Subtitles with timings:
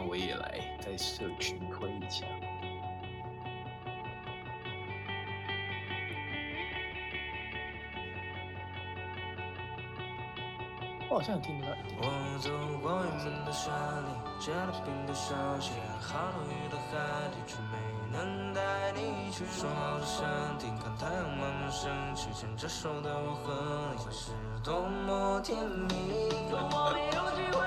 [0.00, 2.26] 我也来在社群推一下。
[11.08, 11.68] 我好像有听到。
[11.98, 12.50] 我走
[12.82, 17.78] 过云门的山里，结了冰的小溪，好多鱼的海底，却没
[18.12, 19.44] 能带你去。
[19.46, 20.26] 说好的山
[20.58, 24.32] 顶，看太阳慢慢升起，牵着手的我和你，会是
[24.64, 26.28] 多么甜蜜。
[26.50, 27.64] 可我没有机会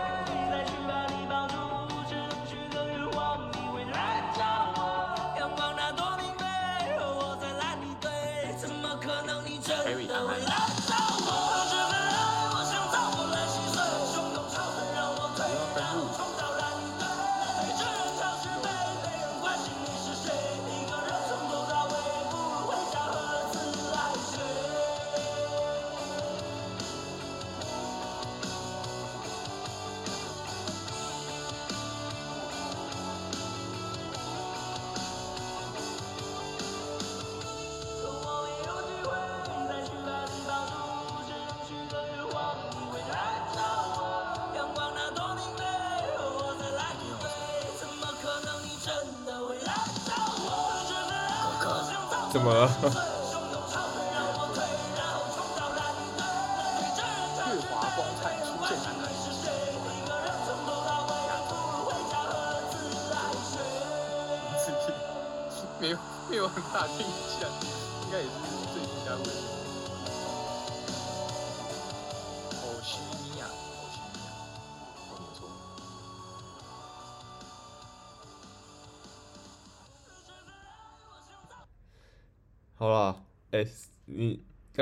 [52.39, 53.08] 怎么了？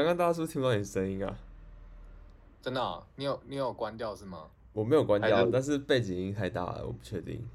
[0.07, 1.37] 刚刚大家是不是听不到你声音啊？
[2.61, 3.05] 真的、啊？
[3.17, 4.45] 你有你有关掉是吗？
[4.71, 7.45] 我没有关掉，是但是背景音太大了，我不确定。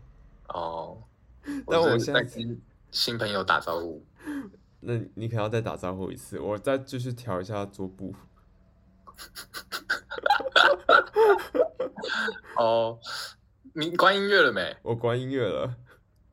[0.49, 1.03] 哦，
[1.67, 4.05] 但我现在跟新朋友打招呼。
[4.81, 8.15] 那你可能要再打招呼一次，我再继续调一下桌布。
[12.59, 12.99] 哦，
[13.73, 14.77] 你关音乐了没？
[14.83, 15.75] 我关音乐了。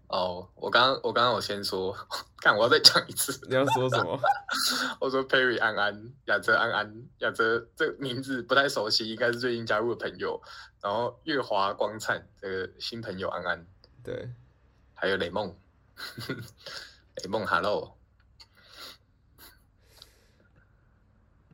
[0.10, 1.96] 哦，我刚刚我刚刚我先说，
[2.42, 3.40] 看我要再讲一次。
[3.48, 4.20] 你要说什么？
[5.00, 10.42] 我说 Perry 安安，亚泽安安，亚泽这个名字不太熟悉，应该是最近加入的朋友。
[10.82, 13.68] 然后月华光灿这个新朋友安安，
[14.04, 14.30] 对，
[14.94, 15.54] 还有雷梦，
[17.16, 17.98] 雷梦 Hello。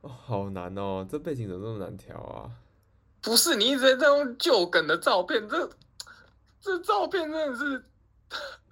[0.01, 2.51] 哦，好难哦，这背景怎么这么难调啊？
[3.21, 5.67] 不是，你一直在用旧梗的照片，这
[6.61, 7.83] 这照片真的是。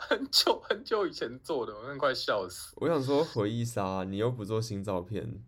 [0.07, 2.73] 很久很久以前做的，我真的快笑死。
[2.77, 5.41] 我想说回忆杀，你又不做新照片。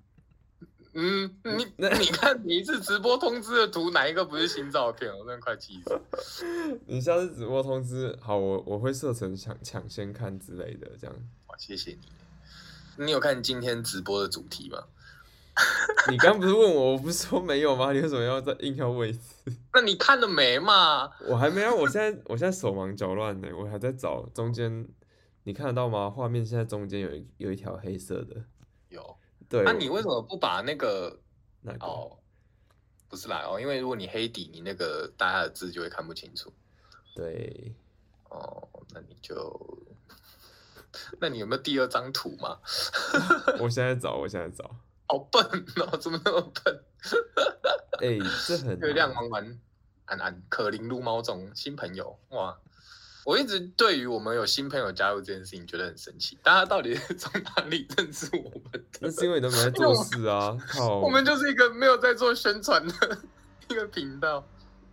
[0.93, 5.11] 嗯，你 那你看你一次直播通知的图，哪一个不是新照片？
[5.11, 5.99] 我真的快气死。
[6.87, 11.15] 你下次直播通知好，我我会设成抢抢先看之类的，这样。
[11.47, 13.05] 哇，谢谢你。
[13.05, 14.83] 你有看今天直播的主题吗？
[16.11, 17.91] 你刚不是问我，我不是说没有吗？
[17.93, 19.51] 你为什么要再硬要问一次？
[19.73, 21.09] 那你看了没嘛？
[21.27, 24.87] 我还没有，我现在我现在手忙脚乱呢，我还在找中间，
[25.43, 26.09] 你看得到吗？
[26.09, 28.43] 画面现在中间有一有一条黑色的，
[28.89, 29.17] 有。
[29.47, 29.63] 对。
[29.63, 31.19] 那、啊、你为什么不把那个？
[31.61, 32.19] 那个、哦，
[33.07, 36.53] 不是啦哦，因为如果你黑底，你那个大家的字就会看不清楚。
[37.15, 37.73] 对。
[38.29, 39.83] 哦，那你就，
[41.19, 42.59] 那你有没有第二张图吗？
[43.59, 44.69] 我现在找，我现在找。
[45.07, 45.43] 好笨
[45.77, 46.83] 哦，怎么那么笨？
[47.99, 49.59] 哎、欸，这很月 亮弯弯，
[50.05, 52.57] 安安可怜撸猫中新朋友哇！
[53.23, 58.81] 我一直对于我们有新朋友加入这件事情觉得很神奇，大家到底是从哪里认识我们的？
[59.01, 60.55] 那是因为你都没在做事啊！
[60.67, 63.17] 靠， 我们就是一个没有在做宣传的
[63.69, 64.43] 一个频道。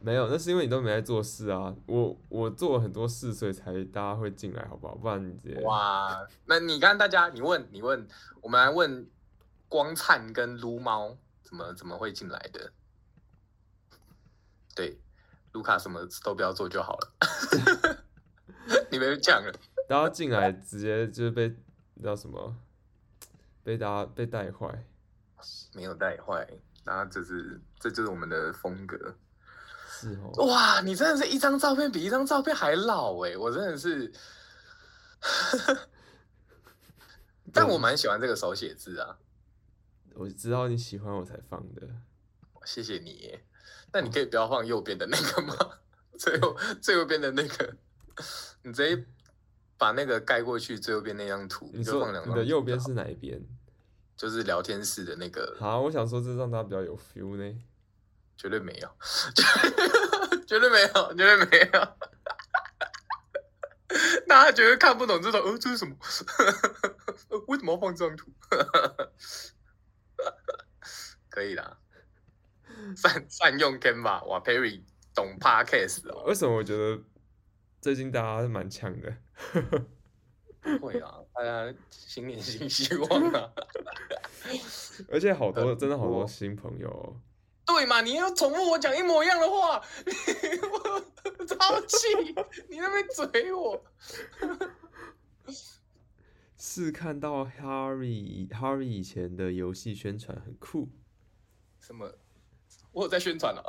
[0.00, 1.74] 没有，那是因为你都没在做事啊！
[1.86, 4.94] 我我做了很多事，所以才大家会进来，好不好？
[4.94, 6.18] 不然你直接哇！
[6.46, 8.06] 那你看大家，你问你问，
[8.40, 9.06] 我们来问。
[9.72, 12.70] 光灿跟撸猫怎么怎么会进来的？
[14.74, 15.00] 对，
[15.52, 18.04] 卢卡什么都不要做就好了。
[18.92, 19.50] 你们讲了，
[19.88, 21.56] 大家进来直接就是被
[22.02, 22.54] 叫什么？
[23.64, 24.84] 被大家被带坏？
[25.72, 26.46] 没有带坏，
[26.84, 29.16] 然后就是这就是我们的风格。
[29.88, 30.44] 是哦。
[30.48, 33.34] 哇，你真的是一张照片比一张照片还老哎！
[33.38, 34.12] 我真的是，
[37.54, 39.16] 但我蛮喜欢这个手写字啊。
[40.16, 41.88] 我知道你喜欢我才放的，
[42.64, 43.38] 谢谢你。
[43.92, 45.54] 那你可以不要放右边的那个吗？
[46.18, 47.76] 最后最右边的那个，
[48.62, 49.04] 你直接
[49.76, 52.32] 把那个盖过去，最右边那张图，你就放两张。
[52.32, 53.40] 你的右边是哪一边？
[54.16, 55.56] 就是聊天室的那个。
[55.58, 57.58] 好，我想说这让大家比较有 feel 呢。
[58.36, 58.88] 绝对没有，
[60.46, 61.88] 绝对没有，绝对没有。
[64.26, 65.94] 大家绝对看不懂这种，呃，这是什么？
[67.48, 68.30] 为什么要放这张图？
[71.32, 71.78] 可以啦，
[72.94, 74.82] 善善用 Canva，哇，Perry
[75.14, 76.24] 懂 Podcast 哦。
[76.26, 77.02] 为什么我觉得
[77.80, 79.16] 最近大家蛮强的？
[80.80, 83.50] 会啊，大家新年新希望啊！
[85.10, 87.16] 而且好多真的好多新朋友。
[87.66, 88.02] 对嘛？
[88.02, 89.78] 你要重复我讲一模一样的话，
[91.38, 91.96] 我超气！
[92.68, 93.82] 你那边嘴我。
[96.58, 100.88] 是看到 Harry Harry 以前的游戏宣传很酷。
[101.82, 102.10] 什么？
[102.92, 103.62] 我有在宣传哦。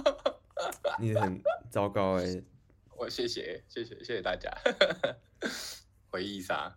[1.00, 2.44] 你很糟糕哎、欸！
[2.96, 4.52] 我谢谢谢谢谢谢大家。
[6.10, 6.76] 回忆杀，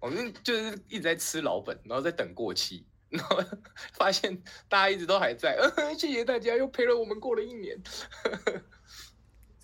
[0.00, 3.38] 我们就是一直在吃老本，然后在等过期，然后
[3.92, 5.56] 发现大家一直都还在。
[5.96, 7.80] 谢谢大家，又陪了我们过了一年。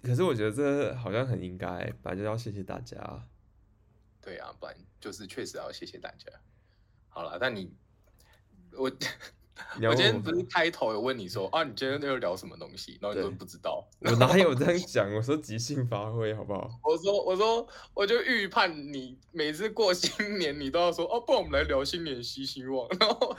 [0.02, 3.26] 可是我觉得这好像很应该，反正要谢谢大家。
[4.20, 6.30] 对啊，不然就是确实要谢谢大家。
[7.08, 7.74] 好了，但你
[8.72, 8.92] 我。
[9.82, 12.98] 我今天不是开头有问你说啊，你今天要聊什么东西？
[13.00, 13.86] 然后你都不知道。
[14.00, 15.12] 我哪有这样讲？
[15.14, 16.70] 我说即兴发挥，好不好？
[16.84, 22.88] 我说我说我就预判你每次过新年，你都要说哦、啊，不然我们来聊新年新希望。
[22.98, 23.36] 然后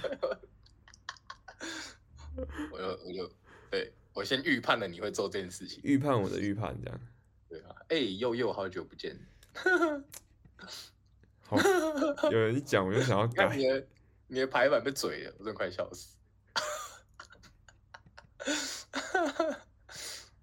[2.72, 3.31] 我就我就
[3.69, 7.00] 对我先预判了你会做这件事情，预判我的预判这样。
[7.50, 9.18] 对啊，哎、欸，又又好久不见。
[11.42, 11.57] 好，
[12.30, 13.56] 有人一讲我就想要 改。
[13.56, 13.86] 你的
[14.45, 16.15] 排版被嘴了，我真的快笑死。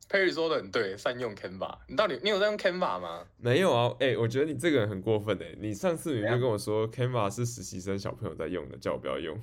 [0.09, 1.79] Perry 说的很对，善用 Canva。
[1.89, 3.27] 你到底你有在用 Canva 吗？
[3.37, 5.55] 没有啊，哎、欸，我觉得你这个人很过分哎。
[5.59, 9.37] 你上次你就跟我说 Canva 是实习生小朋友在用的，叫我不要用。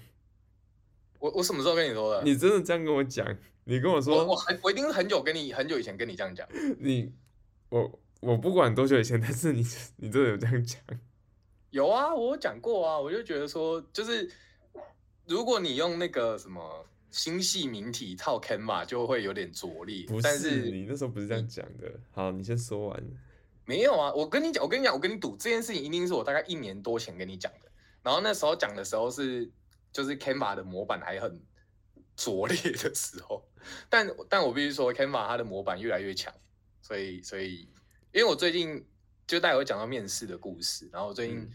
[1.20, 2.24] 我我什么时候跟你说的？
[2.24, 3.38] 你真的这样跟我讲？
[3.66, 6.48] 你跟我说，我我很我一定是很久跟你很久以前跟你这样讲。
[6.80, 7.14] 你
[7.70, 9.66] 我我不管多久以前，但是你
[9.98, 10.82] 你真的有这样讲？
[11.74, 14.30] 有啊，我有讲过啊，我就觉得说，就是
[15.26, 20.06] 如果你用那个什么星系名体套 Canva，就会有点拙劣。
[20.06, 21.92] 不是你那时候不是这样讲的。
[22.12, 23.04] 好，你先说完。
[23.66, 27.72] 没有啊，我跟你讲，我跟你讲，我跟你赌，这件事情一定是我大概一年多前跟你讲的。
[28.04, 29.50] 然后那时候讲的时候是，
[29.92, 31.42] 就是 Canva 的模板还很
[32.16, 33.44] 拙劣的时候。
[33.90, 36.32] 但但我必须说，Canva 它的模板越来越强，
[36.84, 37.68] 所以所以，
[38.12, 38.86] 因为我最近。
[39.34, 41.50] 就大家会讲到面试的故事，然后我最近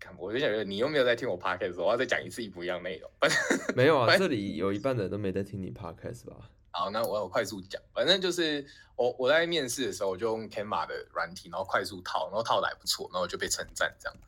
[0.00, 3.08] 看，我就想说，你又没有在听我 podcast 我要再讲一次一模一样内容。
[3.76, 6.50] 没有啊，这里有一半的人都没在听你 podcast 吧？
[6.72, 8.66] 好，那我要快速讲，反正就是
[8.96, 14.18] 我我在面试的时候，我就用 Canva 的软体，然后快速套，然后套的还不错，然后就被称赞这样。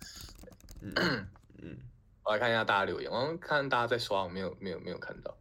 [0.83, 1.27] 嗯
[1.63, 1.79] 嗯，
[2.23, 5.37] 我来看一下大家留言，我看大家在刷，我没有没有没有看到。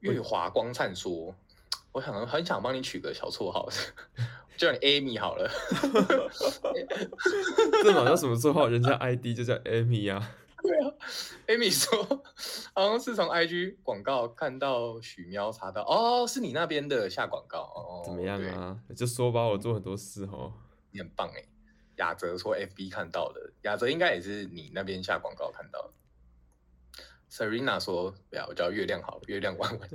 [0.00, 1.34] 月华光灿说。
[1.90, 3.66] 我想很想帮你取个小绰号，
[4.58, 5.48] 叫你 Amy 好了。
[7.82, 8.68] 这好像什么绰号？
[8.68, 10.34] 人家 ID 就叫 Amy 啊。
[10.60, 10.92] 对啊
[11.46, 12.04] ，Amy 说
[12.74, 18.02] 好像是从 IG 广告看到许喵查到，哦，是你那边的下广告哦。
[18.04, 18.78] 怎么样啊？
[18.94, 20.52] 就说吧，我做很多事哦。
[20.90, 21.44] 你很棒哎。
[21.96, 25.90] 雅泽说 FB 看到的，雅泽应该也是你那边下广告看到的。
[27.30, 29.88] Serena 说不要，我叫月亮好了，月亮弯弯。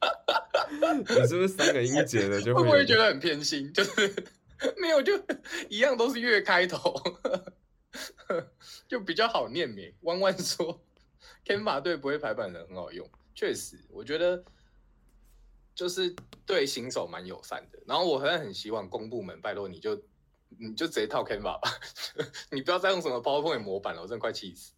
[1.08, 2.60] 你是不是三个音节的就会？
[2.62, 3.70] 会不会觉得很偏心？
[3.74, 4.14] 就是
[4.76, 5.12] 没有，就
[5.68, 6.94] 一样都是月开头，
[8.88, 9.92] 就比较好念名。
[10.02, 10.80] 弯弯说
[11.44, 14.44] ，Canva 对不会排版的很好用，确实，我觉得
[15.74, 17.78] 就是对新手蛮友善的。
[17.86, 20.00] 然后我还很希望公部门拜托你就
[20.58, 21.70] 你就直接套 Canva 吧，
[22.50, 24.72] 你不要再用什么 PowerPoint 模板了，我真的快气死。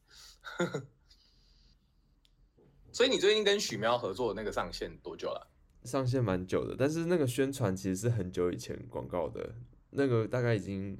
[2.92, 5.46] 所以你最近跟许喵合作的那个上线多久了？
[5.84, 9.54] 上线蛮久的，但是那个宣传其实是很久以前广告的，
[9.90, 10.98] 那个大概已经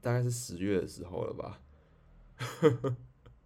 [0.00, 1.60] 大概是十月的时候了吧。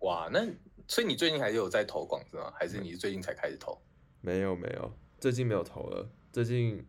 [0.00, 0.46] 哇，那
[0.86, 2.52] 所以你最近还是有在投广是吗？
[2.54, 3.76] 还是你最近才开始投？
[4.20, 6.84] 没有没有，最近没有投了，最近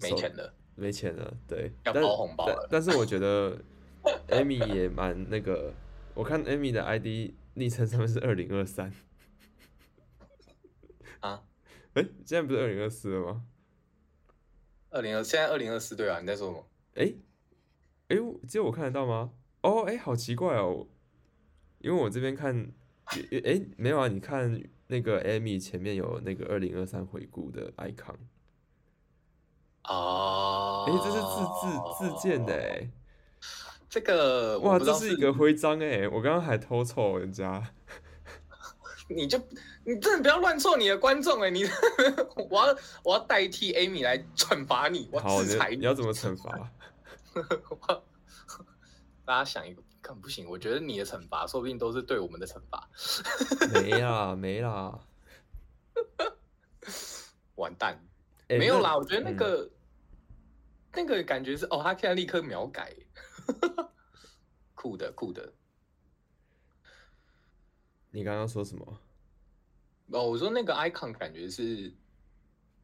[0.00, 2.68] 没钱了，没钱了，对，要包红包了。
[2.70, 3.58] 但，但，但是我觉得
[4.28, 5.74] Amy 也蛮那个，
[6.14, 8.92] 我看 Amy 的 ID 昵称上面是二零二三。
[11.24, 11.42] 啊，
[11.94, 13.42] 哎、欸，现在不是二零二四了吗？
[14.90, 16.68] 二零二，现在二零二四对啊，你在说什么？
[16.96, 17.16] 哎、欸，
[18.08, 19.32] 哎、欸，只有我看得到吗？
[19.62, 20.86] 哦，哎、欸，好奇怪哦，
[21.78, 22.70] 因为我这边看，
[23.06, 28.16] 哎、欸，没有啊，你看那个 Amy 前面有那个二零二三回顾的 icon。
[29.84, 32.90] 哦，哎、欸，这是自自自建的哎，
[33.88, 37.72] 这个哇，这是一个徽章哎，我刚刚还偷凑人家。
[39.08, 39.38] 你就
[39.84, 41.50] 你真的不要乱做你的观众哎！
[41.50, 41.64] 你
[42.50, 45.76] 我要我要代替 Amy 来惩罚你，我制裁你。
[45.76, 46.70] 你要怎么惩罚？
[49.26, 52.88] 大家想一个，看不行，我觉得你的惩罚说不定都是对我们的惩罚。
[53.72, 54.98] 没啦，没啦，
[57.56, 57.98] 完蛋，
[58.48, 58.96] 欸、没有啦。
[58.96, 59.70] 我觉得那个、嗯、
[60.94, 62.94] 那个感觉是哦，他现在立刻秒改，
[64.74, 65.52] 酷的酷的。
[68.14, 69.00] 你刚刚说什么？
[70.12, 71.92] 哦，我说那个 icon 感觉是，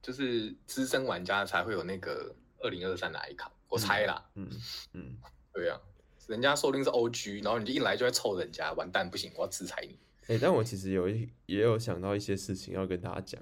[0.02, 4.28] 就是资深玩家才会有那个二零二三的 icon，我猜啦。
[4.34, 4.48] 嗯
[4.92, 5.16] 嗯，嗯
[5.52, 5.80] 对啊，
[6.26, 9.96] 人家说不定是 OG，然后你就一来就会臭人家，完蛋不行，我要制裁你。
[10.22, 13.40] 哎、欸，但我其实有一也有想到一些事情要跟大家讲。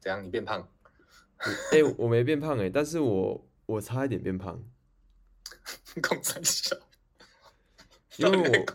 [0.00, 0.22] 怎样？
[0.22, 0.68] 你变胖？
[1.72, 4.62] 哎、欸，我没变胖哎、欸，但是我我差一点变胖。
[6.02, 6.76] 公三小，
[8.18, 8.66] 因为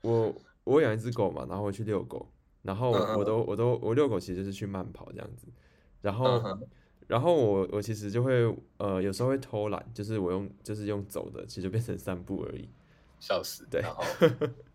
[0.00, 0.42] 我 我。
[0.68, 2.30] 我养一只狗嘛，然后我去遛狗，
[2.62, 3.44] 然后我都、uh.
[3.46, 5.46] 我都我遛狗其实就是去慢跑这样子，
[6.02, 6.58] 然后、uh.
[7.06, 12.68] 然后我我其实就会呃有时候会偷懒，就是我用就是用走的，其实就变成散步而已。
[13.18, 13.66] 笑死。
[13.70, 13.80] 对。
[13.80, 14.04] 然后，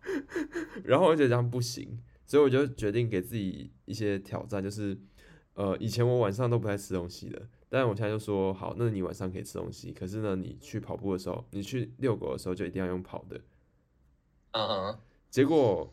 [0.84, 4.98] 然后我觉得这样不行，所以我就决定给自己一些挑战，就是
[5.54, 13.40] 呃以前我晚上都不太吃东西的，但我现在就说好，那你晚上可以吃东西，可是呢你去跑步的时候，你去遛狗的时候就一定要用跑的。
[14.50, 14.92] 嗯嗯、uh。
[14.92, 14.98] Huh.
[15.34, 15.92] 结果，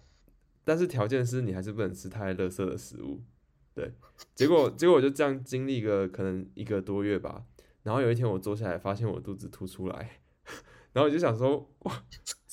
[0.64, 3.24] 但是条件是你还是不能吃太垃圾的食物，
[3.74, 3.92] 对。
[4.36, 7.44] 结果，结果我就这样经历个可能一个多月吧。
[7.82, 10.22] 然后有一天我坐下来，发现我肚子凸出来，
[10.94, 12.06] 然后我就想说，哇，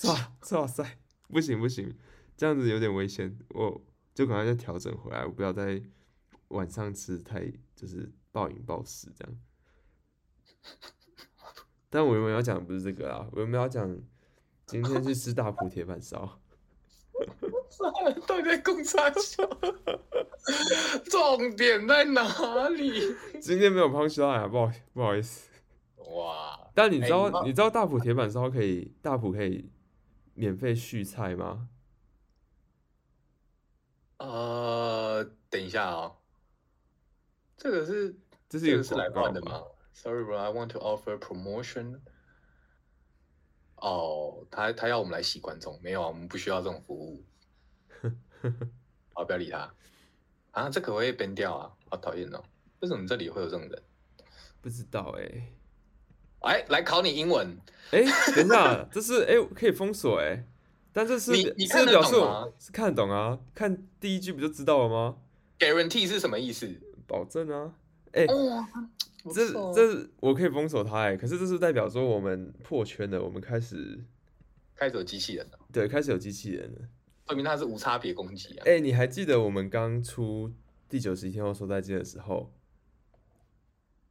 [0.05, 1.95] 哇，哇塞，不行不行，
[2.35, 5.79] 这样子有点危险，我就赶快再调整回来，我不要在
[6.47, 9.37] 晚上吃太就是暴饮暴食这样。
[11.91, 13.95] 但我原本要讲的不是这个啊，我原本要讲
[14.65, 16.41] 今天去吃大埔铁板烧。
[18.27, 19.47] 到底在公差笑？
[21.09, 23.15] 重点在哪里？
[23.41, 25.49] 今天没有胖起来，不好不好意思。
[25.97, 26.59] 哇！
[26.73, 29.69] 但你知道、欸、你知道大埔铁板烧可以大埔可以
[30.33, 31.67] 免费续菜吗？
[34.17, 36.15] 呃，等一下啊、哦，
[37.55, 38.15] 这个是
[38.49, 39.61] 这是一个是来换的吗
[39.93, 41.99] ？Sorry, bro, I want to offer promotion.
[43.81, 47.23] 哦，他他要我们来洗观众，没有啊，我们不需要这种服务。
[49.13, 49.73] 好，不要理他。
[50.51, 51.71] 啊，这可不可以编掉啊？
[51.89, 52.43] 好讨厌哦！
[52.81, 53.83] 为什么这里会有这种人？
[54.61, 55.53] 不知道哎、欸。
[56.41, 57.57] 哎，来考你英文。
[57.91, 58.03] 哎，
[58.35, 60.45] 等一下，这是哎可以封锁哎，
[60.91, 62.47] 但这是你你看得懂吗？
[62.59, 65.17] 是看得懂啊，看第一句不就知道了吗
[65.59, 66.69] ？Guarantee 是什么意思？
[67.07, 67.73] 保证啊。
[68.13, 68.25] 哎。
[68.25, 68.65] 哦
[69.33, 73.99] 这这我可以封锁他哎，可是这是代表说我们破圈了，我们开始
[74.75, 75.59] 开始有机器人了。
[75.73, 76.87] 对，开始有机器人了，
[77.27, 78.63] 说明他是无差别攻击啊。
[78.65, 80.53] 哎，你还记得我们刚出
[80.87, 82.53] 第九十一天后说再见的时候？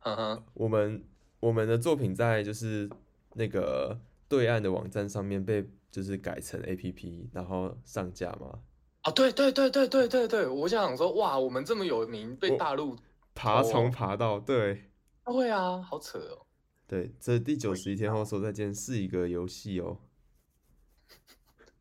[0.00, 1.02] 嗯哼，我们
[1.40, 2.88] 我们的作品在就是
[3.34, 3.98] 那个
[4.28, 8.60] 对岸的网站上面被就是改成 APP，然后上架吗？
[9.02, 12.94] 啊，对对对对对对对，我想说哇，我们这么有名，被大陆
[13.34, 14.87] 爬虫爬到对。
[15.32, 16.46] 会啊，好扯哦。
[16.86, 19.98] 对，这第九十一天后说再见是一个游戏哦。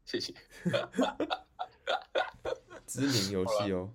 [0.03, 0.33] 谢谢。
[2.85, 3.93] 知名游戏哦。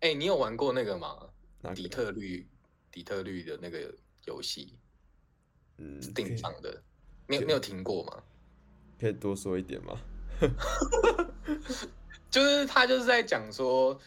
[0.00, 1.28] 哎、欸，你有玩过那个吗？
[1.62, 2.46] 个底特律，
[2.90, 3.92] 底特律的那个
[4.26, 4.78] 游戏。
[5.78, 6.00] 嗯。
[6.14, 6.82] 定上的。
[7.26, 8.22] 你有你有听过吗？
[9.00, 9.98] 可以多说一点吗？
[12.30, 13.98] 就是他就是在讲说，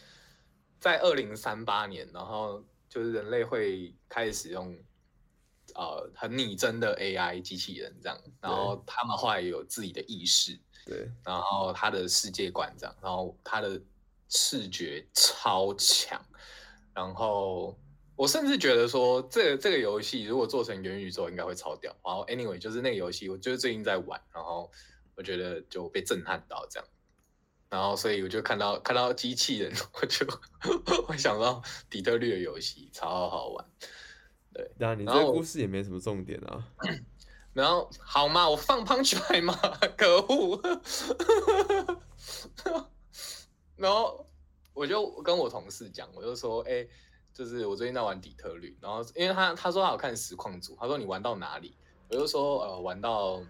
[0.80, 2.63] 在二零三八年，然后。
[2.89, 4.75] 就是人类会开始使用，
[5.75, 13.79] 呃，很拟真的 AI 机器人这样，然后他们后来有自己的意识，对，然后他的世界观这样，然后他的
[14.29, 16.22] 视觉超强，
[16.94, 17.77] 然后
[18.15, 21.96] 我甚至觉得说，这个这个游戏如果做成元宇宙应该会超屌。
[22.03, 24.72] 然后 anyway，就是那个游戏，我就是最近在玩，然后
[25.15, 26.89] 我觉得就被震撼到这样。
[27.70, 30.26] 然后，所以我就看到看到机器人，我就
[31.06, 33.66] 会想到底特律的游戏，超好玩。
[34.54, 36.66] 对，那你这个故事也没什么重点啊。
[37.54, 39.54] 然后，好嘛，我放 punchline 嘛，
[39.98, 40.62] 可恶。
[43.76, 44.26] 然后
[44.74, 46.90] 我就跟我同事讲，我就说，哎、欸，
[47.34, 48.78] 就是我最近在玩底特律。
[48.80, 51.76] 然后，因为他他说他有看实况组，他说你玩到哪里？
[52.10, 53.44] 我就说，呃，玩到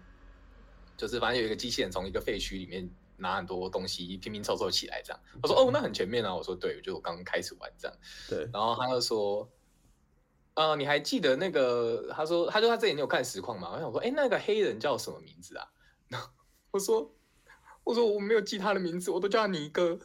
[0.96, 2.90] 就是反正有一个机器人从一个废墟里面。
[3.18, 5.20] 拿很多东西拼拼凑凑起来，这样。
[5.42, 7.96] 他说：“哦，那很全面啊。”我说：“对，就我刚刚开始玩这样。”
[8.28, 8.48] 对。
[8.52, 9.48] 然后他就说
[10.54, 15.68] ：“呃，你还记得那个？”他说：“他说他之前你有看实况嘛？”我想说：“哎，那个黑人叫什么名字啊？”
[16.70, 17.14] 我说
[17.84, 19.98] ：“我说我没有记他的名字，我都叫他尼哥。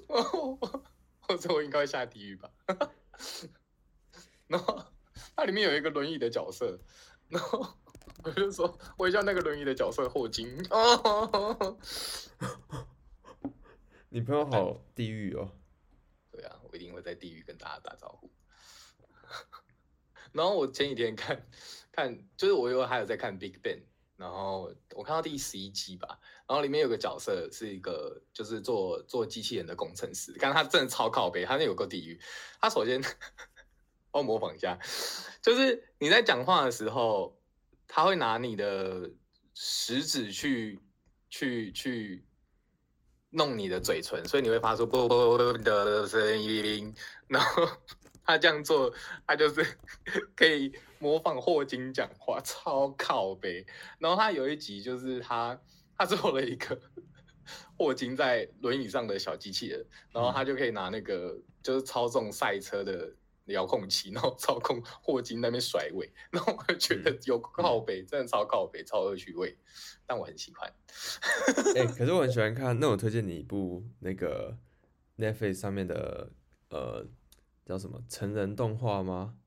[0.07, 0.83] 我
[1.27, 2.49] 我之后应该会下地狱吧。
[4.47, 4.85] 然后
[5.35, 6.79] 它里面有一个轮椅的角色，
[7.29, 7.65] 然后
[8.23, 10.55] 我就说，我叫那个轮椅的角色霍金。
[10.69, 11.77] 哦，
[14.09, 15.51] 你朋友好地狱哦。
[16.31, 18.29] 对啊，我一定会在地狱跟大家打招呼。
[20.31, 21.45] 然后我前几天看，
[21.91, 23.83] 看就是我有还有在看 Big Bang，
[24.17, 32.19] 然后我看到第十一集吧，然后里面有个角色是一个就是做做机器人的工程师，刚刚他真的超靠北，他那有个地狱。
[32.59, 33.01] 他首先
[34.19, 34.77] 我模仿一下，
[35.41, 37.37] 就是你在讲话的时候，
[37.87, 39.09] 他会拿你的
[39.53, 40.79] 食指去
[41.29, 42.25] 去去
[43.29, 46.93] 弄你的嘴唇，所以你会发出啵啵啵的声音，
[47.27, 47.67] 然后。
[48.27, 48.91] 他这样做，
[49.27, 49.63] 他就是
[50.35, 53.63] 可以模仿霍金讲话，超靠北。
[53.99, 55.61] 然后他有一集就是他
[55.95, 56.75] 他做了一个
[57.77, 63.13] 霍金在轮椅上的小机器人，然后他就可以拿那个就是操纵赛车的
[63.53, 66.11] 遥控器，然后操控霍金那边甩尾。
[66.31, 69.57] 然后我就觉得有靠北，真的超靠北，超恶趣味，
[70.05, 70.73] 但我很喜欢。
[71.75, 74.57] 哎、欸， 可是我很喜欢看，那我推荐你一部那个
[75.17, 76.31] Netflix 上面的
[76.69, 77.07] 呃。
[77.67, 79.37] 叫什么成人动画吗？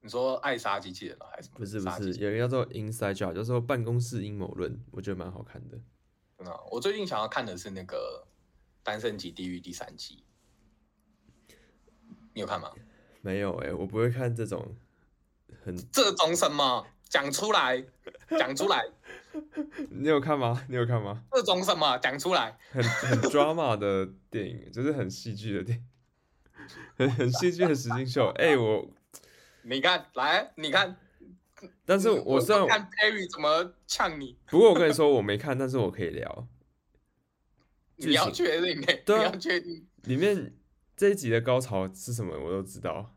[0.00, 1.58] 你说爱杀机器人了还是什么？
[1.60, 5.78] 不是不是，有一个叫做 Inside Job，就是说办公室阴谋论，我觉得蛮好看的。
[6.38, 8.26] 嗯，我最近想要看的是那个
[8.82, 10.24] 《单身即地狱》第三季，
[12.36, 12.70] 你有看吗？
[13.22, 14.76] 没有哎、欸，我不会看这种
[15.64, 17.82] 很这种什么，讲出来，
[18.38, 18.84] 讲出来。
[19.90, 20.62] 你有看吗？
[20.68, 21.24] 你有看吗？
[21.32, 22.54] 这种什么，讲出来。
[22.70, 25.84] 很很 drama 的电影， 就是很戏剧的电影。
[26.98, 28.86] 很很戏剧的实境秀，哎、欸，我，
[29.62, 30.94] 你看，来，你看，
[31.86, 34.36] 但是我是要看 Perry 怎么呛你。
[34.50, 36.46] 不过我跟你说，我没看，但是我可以聊。
[37.96, 39.02] 你要确定、欸？
[39.06, 39.86] 对、啊，你要确定。
[40.02, 40.52] 里面
[40.96, 42.36] 这一集的高潮是什么？
[42.42, 43.14] 我都知道。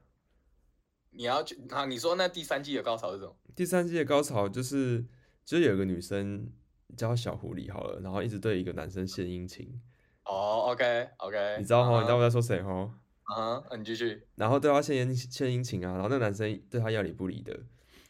[1.12, 1.86] 你要去啊？
[1.86, 3.34] 你说那第三季的高潮是什么？
[3.56, 5.06] 第三季的高潮就是，
[5.46, 6.52] 就是有一个女生
[6.98, 9.82] 叫小狐狸好了，然后一直对一个男生献殷勤。
[10.26, 12.00] 哦、oh,，OK OK，你知道哈？Uh -huh.
[12.02, 12.94] 你知道我在说谁哈？
[13.24, 14.28] 啊，你继续。
[14.36, 17.58] 然后对他献殷献殷勤啊，然后那男生对他要理不理的，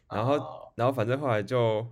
[0.10, 0.72] 然后、oh.
[0.76, 1.88] 然后反正后来就，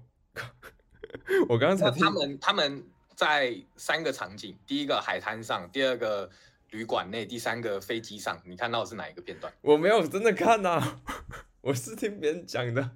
[1.47, 2.83] 我刚刚才听他们他们
[3.15, 6.29] 在三个场景，第一个海滩上，第二个
[6.71, 9.51] 旅馆内，第三个飞机上，你看到的是哪一个片段？
[9.61, 11.01] 我没有真的看呐、啊，
[11.61, 12.91] 我是听别人讲的。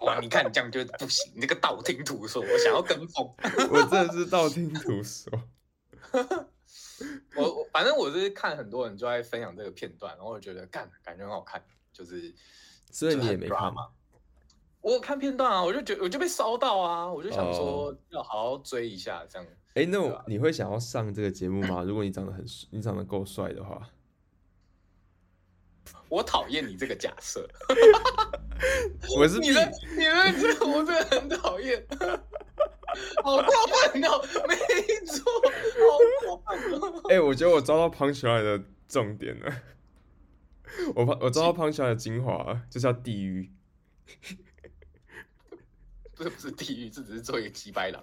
[0.00, 3.26] 哇，你看你这样就不行，你这个道听途说，我想要跟风。
[3.70, 5.32] 我真的是道听途说。
[7.36, 12.34] 我我反正我是看很多人就在分享这个片段，然后我觉得干感觉很好看，就是
[12.90, 13.88] 所以你也没看吗？
[14.80, 19.46] 我有看片段啊，我就觉得我就被烧到啊，我就想说要好好追一下这样。
[19.74, 19.84] 哎、oh.
[19.84, 21.82] 欸，那我你会想要上这个节目吗？
[21.82, 23.88] 如果你长得很你长得够帅的话，
[26.08, 27.48] 我讨厌你这个假设。
[29.16, 31.86] 我是你的你的这个我真的很讨厌。
[33.22, 33.44] 好过
[33.92, 34.20] 分哦！
[34.48, 34.56] 没
[35.06, 35.30] 错，
[35.90, 37.02] 好过分哦！
[37.10, 39.52] 哎、欸，我觉得我抓到 punchline 的重点了。
[40.96, 43.52] 我我抓到 punchline 的精华，就是要地狱。
[46.18, 48.02] 这不是地狱，这只是做一个鸡掰狼。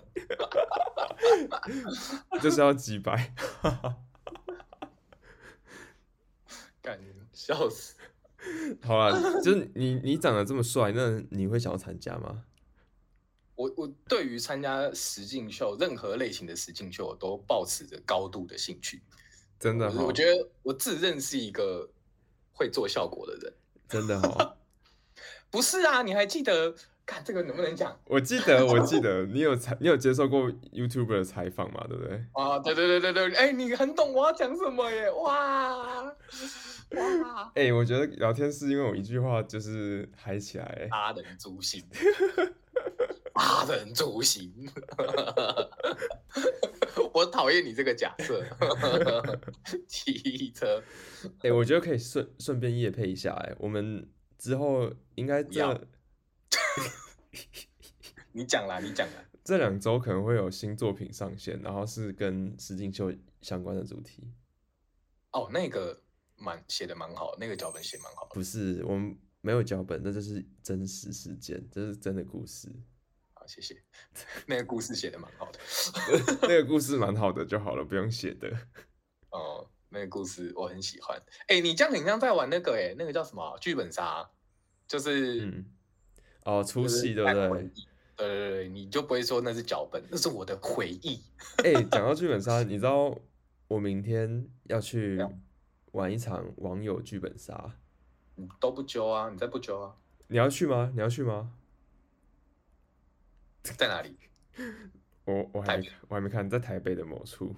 [2.41, 3.33] 就是要鸡掰。
[6.81, 6.99] 干，
[7.33, 7.95] 笑死！
[8.81, 12.43] 好了，就是你你长得这么帅，那你会想要参加吗？
[13.55, 19.01] 我我对于参加实境秀，任何类型的实境秀，我都保持着高度的兴趣。
[19.59, 21.89] 真的，我觉得我自认是一个
[22.53, 23.53] 会做效果的人。
[23.87, 24.55] 真的哈？
[25.49, 26.75] 不是啊，你还记得？
[27.05, 27.97] 看这个能不能讲？
[28.05, 31.85] 我记得，我记得你有采，你有接受过 YouTuber 的采访嘛？
[31.87, 32.23] 对不对？
[32.33, 35.09] 啊，对对对对对，哎、欸，你很懂我要讲什么耶？
[35.11, 36.15] 哇哇！
[37.55, 41.83] 哎、欸，我觉得聊天是因为我一句话就是嗨起来，阿人诛心。
[43.33, 44.53] 八人诛心，
[47.13, 48.41] 我讨厌你这个假设。
[49.89, 50.81] 汽车，
[51.39, 55.81] 哎、欸，我觉得可以顺顺便夜配一下，哎，我们之后应该这，
[58.31, 64.33] 你讲啦，你讲啦，这两周可能会有新作品上线，然后是跟实境秀相关的主题。
[65.31, 66.01] 哦，那个
[66.35, 68.27] 蛮写的蛮好，那个脚本写蛮好。
[68.33, 72.69] 不是，我们没有脚本，那就是真实事件，这是真的故事。
[73.33, 73.81] 好谢谢，
[74.47, 75.59] 那个故事写的蛮好的，
[76.43, 78.49] 那个故事蛮好的就好了，不用写的。
[79.29, 81.17] 哦，那个故事我很喜欢。
[81.47, 84.29] 哎、欸，你这样很像在玩那个、欸，哎，那个叫什么剧本杀？
[84.87, 85.65] 就是，嗯、
[86.45, 87.49] 哦，出戏对不对？
[87.49, 87.69] 对对
[88.15, 91.21] 对，你就不会说那是脚本，那是我的回忆。
[91.63, 93.15] 哎、欸，讲到剧本杀，你知道
[93.67, 95.19] 我明天要去
[95.91, 97.75] 玩一场网友剧本杀。
[98.35, 99.29] 你都不揪啊？
[99.29, 99.95] 你再不揪啊？
[100.27, 100.91] 你要去吗？
[100.93, 101.51] 你要去吗？
[103.61, 104.15] 在哪里？
[105.25, 107.55] 我我还我还没看，在台北的某处。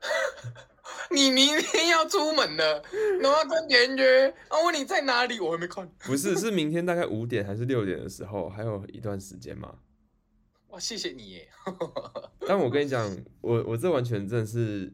[1.10, 2.82] 你明天要出门了，
[3.20, 5.88] 然后跟别人约，我问你在哪里，我还没看。
[6.06, 9.74] 不是，是明天大概五点还是六点的时候，还有一段时间嘛。
[10.68, 11.48] 哇，谢谢你耶！
[12.46, 14.92] 但我跟你讲，我我这完全真的是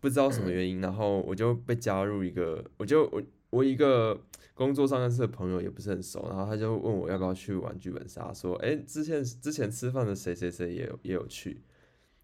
[0.00, 4.20] 不知道什么原因，然后我就被加入一个，我就我我一个
[4.52, 11.62] 工作上认识的朋友也不是很熟，然后他就问我要不要去玩剧本杀，说，哎、欸，之前之前吃饭的谁谁谁也有也有去，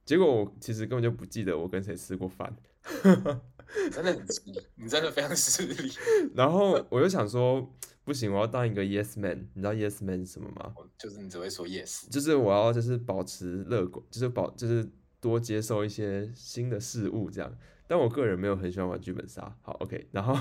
[0.05, 2.55] 结果我其实根本就不记得我跟谁吃过饭，
[3.03, 5.93] 真的很失礼，你真的非常失礼。
[6.35, 7.75] 然后我就想说。
[8.07, 9.49] 不行，我要当一个 yes man。
[9.55, 10.75] 你知道 yes man 是什么吗？
[10.99, 12.07] 就是你只会说 yes。
[12.11, 14.87] 就是我要就是保持乐观，就是保就是
[15.23, 17.51] 多接受一些新的事物这样。
[17.89, 19.57] 但我个人没有很喜欢玩剧本杀。
[19.63, 20.39] 好，OK，然后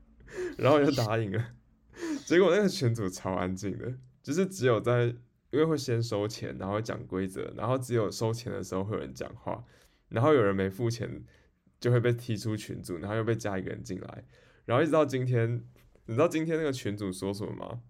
[0.58, 1.42] 然后我就答应了。
[2.26, 5.16] 结果那个群组超安静的，就是只有在
[5.56, 9.64] 因为会先收钱，然后讲规则，然后只有收钱的时候会有人讲话，
[10.10, 11.24] 然后有人没付钱
[11.80, 14.24] 就会被踢出群组，然后又被加一个人进来，
[14.66, 15.64] 然后一直到今天。
[16.08, 17.80] 你知道今天那个群主说什么吗？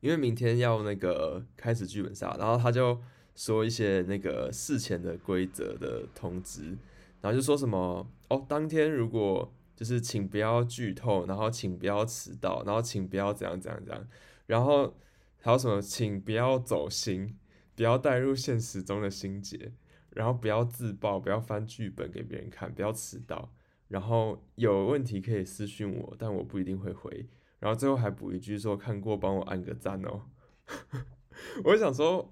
[0.00, 2.98] 因为明天要那个开始剧本杀，然后他就
[3.34, 6.78] 说一些那个事前的规则的通知，
[7.20, 14.08] 然后就说什么哦，当天如果就是请不要剧透，然后请不要迟到，然后请不要怎样怎样怎样，
[14.46, 14.96] 然后
[15.40, 17.38] 还有什么请不要走心，
[17.74, 19.72] 不要带入现实中的心结，
[20.10, 23.52] 然后不要自爆，不要翻剧本给别人看，不要迟到。
[23.88, 27.28] 然后有问题可以私信我，但我不一定会回。
[27.58, 30.26] 然后最后还补一句说看过帮我按个赞哦。
[31.64, 32.30] 我想说，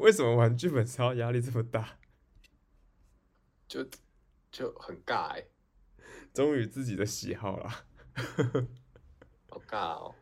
[0.00, 1.98] 为什么玩剧本杀压力这么大？
[3.68, 3.86] 就
[4.50, 5.44] 就很尬哎。
[6.32, 7.84] 忠于自己的喜好啦。
[9.50, 10.14] 好尬哦。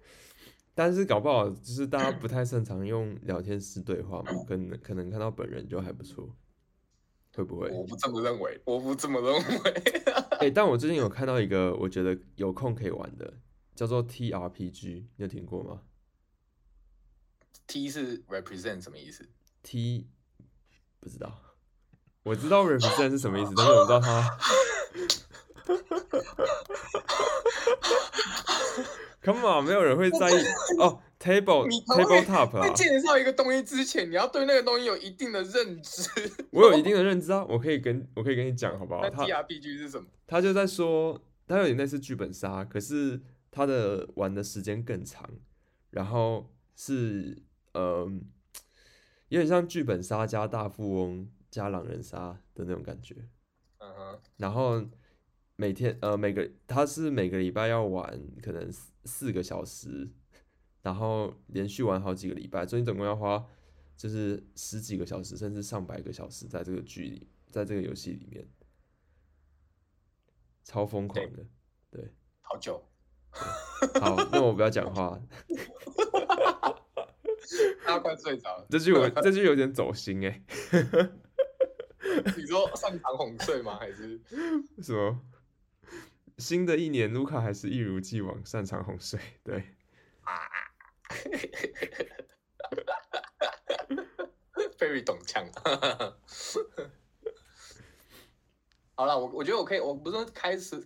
[0.75, 6.35] 但是搞不好就是大家不太擅长用聊天室对话嘛， 可能可能看到本人就还不错。
[7.35, 7.71] 会不会？
[7.71, 9.71] 我不这么认为，我不这么认为。
[10.33, 13.33] 哎、欸，但我最近有看到一个，我觉得有空可以玩的，
[13.75, 15.81] 叫做 TRPG，你有听过吗
[17.67, 19.27] ？T 是 represent 什么意思
[19.63, 20.11] ？T
[21.01, 21.41] 不知道，
[22.23, 24.39] 我知道 represent 是什么意思，但是我不知道它。
[29.23, 30.35] Come on，没有人会在意
[30.79, 31.01] 哦。
[31.19, 32.67] Table Table Top 啊。
[32.67, 36.03] 在介绍一个东西之前，你要对那个东西有一定的认知。
[36.51, 39.03] 我有一定的认知啊，我可以跟我可以跟你讲，好不好？
[39.03, 40.07] 那 TRPG 是什么？
[40.27, 43.21] 他就在说，他有点类似剧本杀，可是
[43.53, 45.31] 他的玩的时间更长，
[45.91, 47.41] 然后是
[47.75, 48.11] 呃，
[49.29, 53.15] 有点像剧本杀加大富翁加狼人杀的那种感觉。
[53.79, 54.19] 嗯哼。
[54.39, 54.85] 然后
[55.55, 58.69] 每天呃每个他是每个礼拜要玩可能
[59.05, 60.11] 四个小时。
[60.83, 63.47] 然后连续玩好几个礼拜，所以你总共要花
[63.97, 68.45] 就是十几个小时，甚至上百个小时在这个剧里，在这个游戏里面，
[70.65, 71.47] 超疯狂的，
[71.89, 72.85] 对，对好久，
[73.31, 75.23] 好，那我不要讲话，
[77.87, 80.43] 他快睡着了，这句我这句有点走心哎，
[82.37, 83.79] 你说擅长哄睡吗？
[83.79, 84.21] 还是
[84.83, 85.21] 什么？
[86.39, 89.63] 新的一年，卢卡还是一如既往擅长哄睡， 对。
[94.79, 95.47] Very 懂枪。
[98.95, 100.77] 好了，我我觉得我可以，我不是开始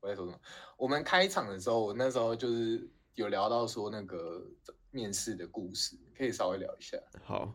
[0.00, 0.40] 我在说什么？
[0.76, 4.44] 我们开场的时候，我那时候就是有聊到说那个
[4.90, 6.96] 面试的故事，可以稍微聊一下。
[7.24, 7.52] 好，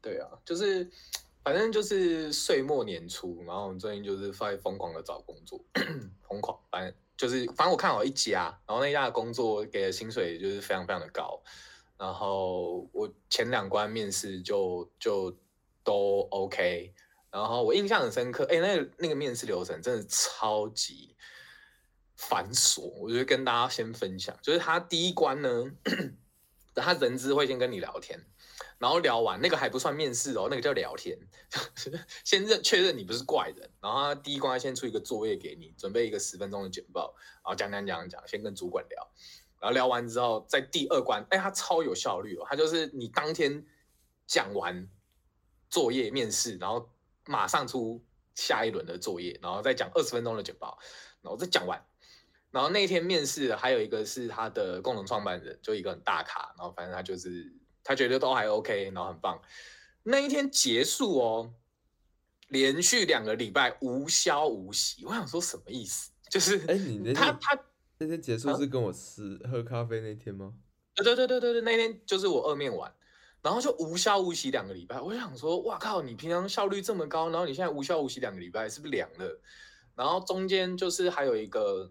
[0.00, 0.90] 对啊，就是
[1.42, 5.60] 反正就是岁末年初，然后我们最近就是在疯狂的找工作，
[6.28, 6.94] 疯狂，反正。
[7.18, 11.42] 就是，反正我看好一家，然后那家的工作给的薪水就是非常非常的高，
[11.98, 15.36] 然后我前两关面试就就
[15.82, 16.94] 都 OK，
[17.32, 21.16] 然后我印象很深刻，哎，那那个面试流程真的超级
[22.14, 25.64] 繁琐，我就跟大家先分享，就是他第一关呢，
[26.72, 28.24] 他人资会先跟你聊天。
[28.78, 31.18] 然后聊完那个还不算面试哦，那个叫聊天，
[32.24, 33.68] 先认确认你不是怪人。
[33.80, 37.12] 然后他第一关先出一个作业给你，准备一个十分钟的简报，
[37.42, 39.10] 然后讲讲讲讲，先跟主管聊。
[39.60, 43.66] 然后聊完之后，在第二关，哎，他超有效率哦，他就是你当天
[44.28, 44.88] 讲完
[45.68, 46.88] 作业面试，然后
[47.26, 48.00] 马上出
[48.36, 50.78] 下一轮的作业，然后再讲二十分钟的简报，
[51.20, 51.84] 然后再讲完。
[52.52, 57.52] 然后那一天面试还有一个是他的共同创办人，就一个很大咖，然后反正他就是。
[57.88, 59.40] 他觉得都还 OK，然后很棒。
[60.02, 61.54] 那一天结束哦，
[62.48, 65.06] 连续两个礼拜无消无息。
[65.06, 66.10] 我想说什么意思？
[66.28, 67.58] 就是哎，你那他他
[67.96, 70.52] 那天结束是跟我吃喝咖啡那天吗？
[70.94, 72.92] 对对对对对对，那天就是我二面完，
[73.40, 75.00] 然后就无消无息两个礼拜。
[75.00, 79.40] 我就想说，哇靠，你平常效率这么高，然后你现在无消无息两个礼拜，是不是凉了？
[79.94, 81.90] 然后中间就是还有一个，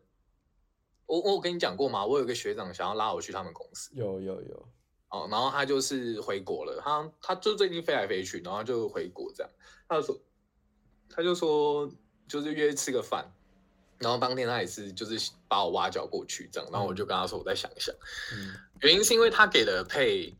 [1.07, 2.05] 我我有跟你讲过吗？
[2.05, 4.69] 我有个学长想要拉我去他们公司，有有有。
[5.10, 9.52] 哦，然后他就是回国了，他他就最近飞来飞去，然后就回国这样。
[9.88, 10.20] 他就说，
[11.10, 11.89] 他就说
[12.28, 13.32] 就是约吃个饭。
[14.00, 17.96] 然后当天他也是，就是把我挖角过去这样，然后我就跟他说，我再想一想。
[18.32, 20.32] 嗯，原因是因为他给的配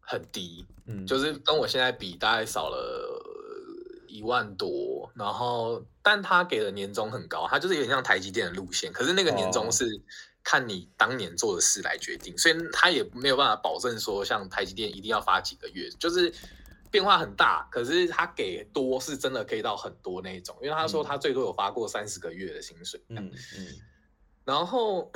[0.00, 5.08] 很低，嗯，就是跟我现在比，大概少了一万多。
[5.14, 9.84] 然后，但他给的年终很高，他就是有点像台积电的路线，可是那个年终是
[10.42, 16.32] 看你当年做的事来决定，所以他也没有办法保证说像台积电一定要发几个月，就是。
[16.90, 22.98] 变化很大，可是他给多是真的可以到很多那一种，因为他说他最多有发过三十个月的薪水。
[23.08, 23.66] 嗯嗯。
[24.42, 25.12] 然后，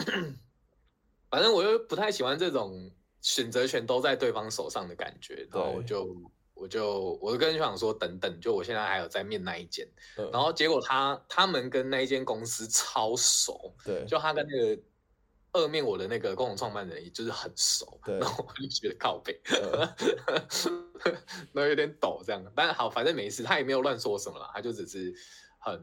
[1.31, 2.91] 反正我又不太喜欢这种
[3.23, 6.15] 选择权都在对方手上的感觉，然后我就
[6.53, 9.89] 我就我就跟学长说等等，就我现在还有在面那一间，
[10.31, 14.83] 然后结果他他们跟那一间公司超熟，对，就他跟那个。
[15.55, 19.39] 二面我的那个共同创办人也就是很熟，然后我就觉得靠背，
[21.53, 25.15] 然后有点抖这样，但好，反正没事，他也没有乱说什么啦，他就只是
[25.59, 25.75] 很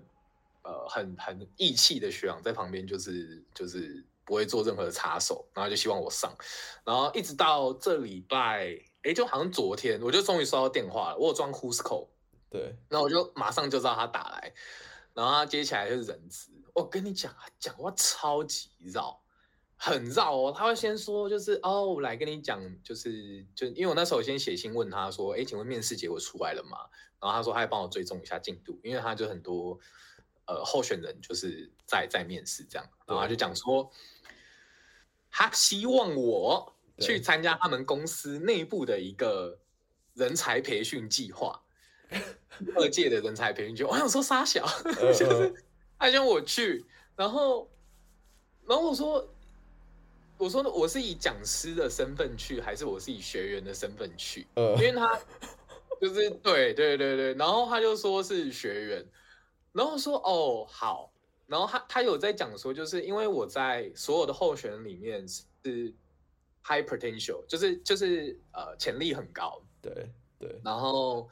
[0.64, 6.36] 呃很很义气的学长在旁边，就是就是不会做任何的插手，然后就希望我上，
[6.84, 12.08] 然后一直到这礼拜，哎，就好像昨天，我就终于收到电话了，我有装 Whoscall，
[12.50, 14.52] 对，然后我就马上就知道他打来，
[15.14, 19.22] 然后他接起来就是人质，我跟你讲，他讲话超级绕。
[19.82, 26.78] 很绕哦，他会先说就是哦，我来跟你讲，就是就因为我那时候先写信问他说，哎，请问面试结果出来了吗？
[27.18, 29.80] 然后他说他还帮我追踪一下进度，因为他就很多
[30.48, 33.90] 呃候选人就是在在面试这样，然后他就讲说，
[35.32, 39.58] 他希望我去参加他们公司内部的一个
[40.14, 41.64] 人才培训计划，
[42.76, 44.68] 二届的人才培训计划，我想说傻小，
[45.00, 45.64] 就是
[45.98, 47.72] 他希望我去，然后
[48.68, 49.26] 然后我说。
[50.40, 54.48] 我说的我是以讲师的身份去，还是我是以学员的身份去？
[54.56, 55.20] 因为他
[56.02, 59.06] 就是对对对对，然后他就说是学员，
[59.74, 61.12] 然后说哦好，
[61.46, 65.94] 然后他他有在讲说，就是因为我在所有的候选人里面是
[66.64, 71.30] high potential，就是就是呃潜力很高，对对，然后。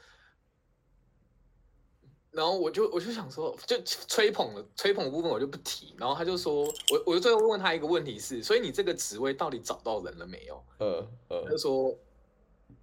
[2.37, 5.95] 然后我就我就想说，就吹捧的吹捧的部分我就不提。
[5.97, 10.63] 然后他就说，我我就最后问他一个问题是，所以你这个职位到底找到人了没有？
[10.77, 11.97] 呃呃，他就说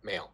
[0.00, 0.28] 没有。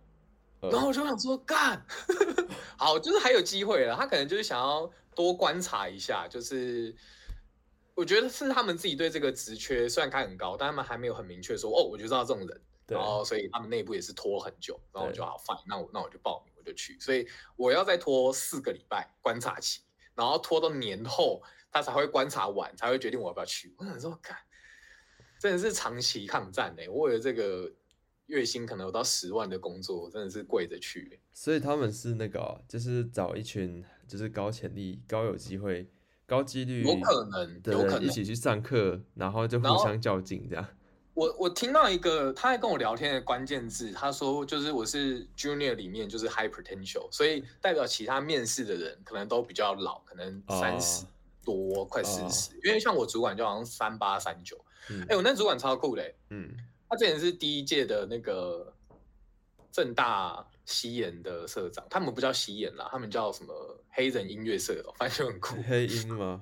[0.62, 1.84] 然后我就想说，干，
[2.78, 3.94] 好，就是还有机会了。
[3.94, 6.94] 他可能就是想要多观察一下，就是
[7.94, 12.60] 我觉得是他们自己对这个职缺虽然开很高，但他们还没有很明确说，哦，我就知道这种人。
[12.86, 16.49] 然后所以他们内部也是拖很久，然后我就好 fine，那我那我就报名。
[16.62, 19.80] 就去，所以我要再拖四个礼拜观察期，
[20.14, 23.74] 然后拖到年后他才会观察完，才会决定我要不要去。
[23.78, 24.36] 我想说，看，
[25.38, 26.88] 真的是长期抗战哎！
[26.88, 27.72] 我为了这个
[28.26, 31.20] 月薪可能有到十万的工作，真的是跪着去。
[31.32, 35.88] 所以他们是那个、哦，就是找一群就是高潜力、高有机会、
[36.26, 40.68] 高几率，有可能，有可能一起去上课，然后就互相较劲这样。
[41.20, 51.04] 我我听到一个他在跟我聊天的关键字，他说就是我是 junior 里面就是 high potential，所以代表其他面试的人可能都比较老，可能三十
[51.44, 51.86] 多、oh.
[51.86, 52.64] 快四十，oh.
[52.64, 54.56] 因为像我主管就好像三八三九，
[55.10, 56.54] 哎，我那主管超酷的，嗯，
[56.88, 58.72] 他之前是第一届的那个
[59.70, 63.52] 正大西研的社长，他们不叫西研啦，他们叫什么
[63.90, 66.40] 黑人音乐社，反正就很酷，黑音吗？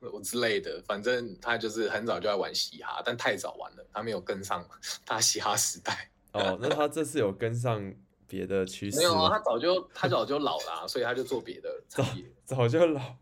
[0.00, 4.66] 我之类的，反正他就是很早就在玩嘻哈，但太早玩了，他没有跟上
[5.04, 6.10] 他嘻哈时代。
[6.32, 7.94] 哦，那他这次有跟上
[8.26, 8.98] 别的趋势？
[8.98, 12.24] 没有啊，他早就他早就老了，啊，所以他就做别的产业。
[12.44, 13.16] 早早就老。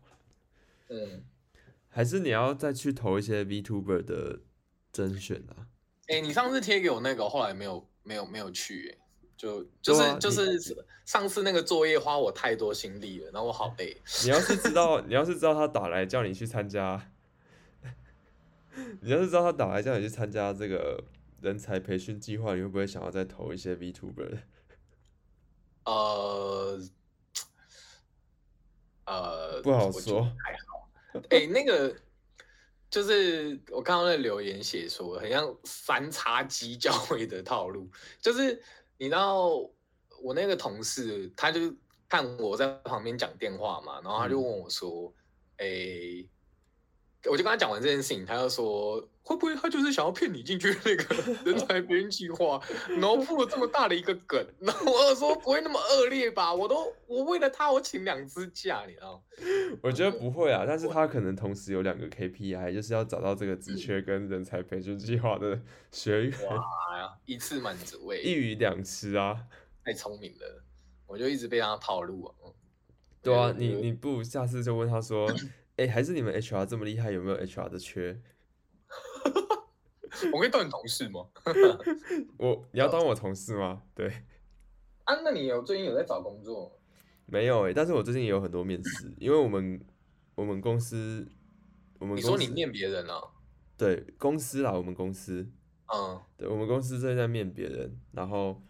[0.89, 1.23] 嗯，
[1.87, 4.39] 还是你要再去投一些 VTuber 的
[4.91, 5.67] 甄选啊？
[6.07, 8.99] 哎，欸，你上次贴给我那个，后来没有没有没有去，欸。
[9.37, 10.57] 就就是、啊、就是
[11.05, 14.01] 上次那个作业花我太多心力了，然后我好累。
[14.23, 17.11] 你要是知道， 你要是知道他打来叫你去参加，
[19.01, 21.03] 你要是知道他打来叫你去参加这个
[21.41, 24.37] 人才培训计划，你会不会想要再投一些 VTuber？
[25.83, 26.79] 呃
[29.05, 30.89] 呃，不好说，还好。
[31.29, 31.93] 哎、欸，那个
[32.89, 38.63] 就是我看到那留言写说，很像三叉戟 教会的套路，就是。
[38.97, 39.49] 你知道
[40.23, 41.73] 我那个同事，他就
[42.07, 45.13] 看我在旁边讲电话嘛，然后他就问我说
[45.57, 46.29] ：“哎、嗯欸，
[47.29, 56.53] 我就跟他讲完这件事情，他就说会不会他就是想要骗你进去那个 人才培训计划，然后铺了这么大的一个梗， 然后我就说不会那么恶劣吧？
[56.53, 59.23] 我都我为了他我请两支假，你知道？
[59.81, 65.59] 我觉得不会啊，但是他可能同时有两个 KPI，就是要找到这个职缺跟人才培训计划的
[65.91, 66.31] 学员，
[67.25, 69.37] 一次满足哎，一鱼两吃啊，
[69.83, 70.63] 太聪明了，
[71.07, 72.33] 我就一直被他套路啊。
[73.23, 75.27] 对啊，你你不下次就问他说。
[75.77, 78.21] 哎，还是你们 HR 这么厉害，有没有 HR 的缺？
[80.31, 81.27] 我可以当你同事吗？
[82.39, 83.83] 我，你要当我同事吗？
[83.93, 84.07] 对。
[85.03, 86.79] 啊，那你有最近有在找工作？
[87.25, 89.83] 没有哎，但是我最近也有很多面试，因为我们
[90.35, 91.27] 我们公司，
[91.99, 93.19] 我们公司，你说你面别人啊？
[93.77, 95.45] 对，公司啦，我们公司，
[95.93, 98.63] 嗯，对，我们公司正在面别人，然后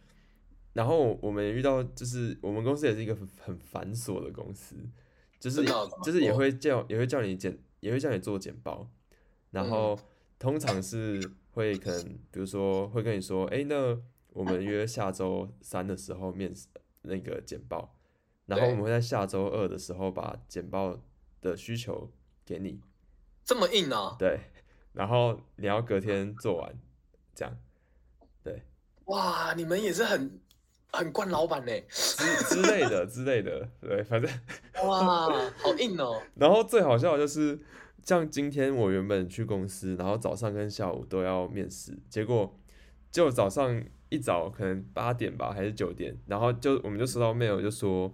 [0.73, 4.75] 然后我们遇到就是我们公司也是一个很很繁琐的公司。
[5.45, 5.63] 就是
[6.03, 8.89] 就是也会叫也会叫你简也会叫你做简报，
[9.51, 9.95] 然后
[10.39, 13.95] 通常是会可能比如说会跟你说，哎，那
[14.29, 16.65] 我们约下周三的时候面试
[17.03, 17.95] 那个简报，
[18.47, 20.99] 然后我们会在下周二的时候把简报
[21.41, 22.11] 的需求
[22.43, 22.81] 给你，
[23.43, 24.15] 这么硬啊？
[24.17, 24.39] 对，
[24.93, 26.75] 然后你要隔天做完，
[27.35, 27.55] 这样，
[28.41, 28.63] 对，
[29.05, 30.39] 哇，你们也是很。
[30.95, 34.31] 很惯老板呢，之之类的 之类的，对，反正
[34.83, 35.27] 哇，
[35.57, 36.21] 好硬哦。
[36.35, 37.59] 然后最好笑的就是，
[38.03, 42.57] 像今天我原本去公司，然后早上跟下午都要面试，结果
[43.11, 48.13] 就早上一早可能八点吧，还是九点，然后就我们就收到 mail 就说，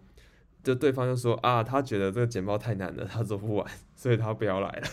[0.64, 4.88] 就对方就说啊，他觉得这个简报太难了，他做不完， 所以他不要来了。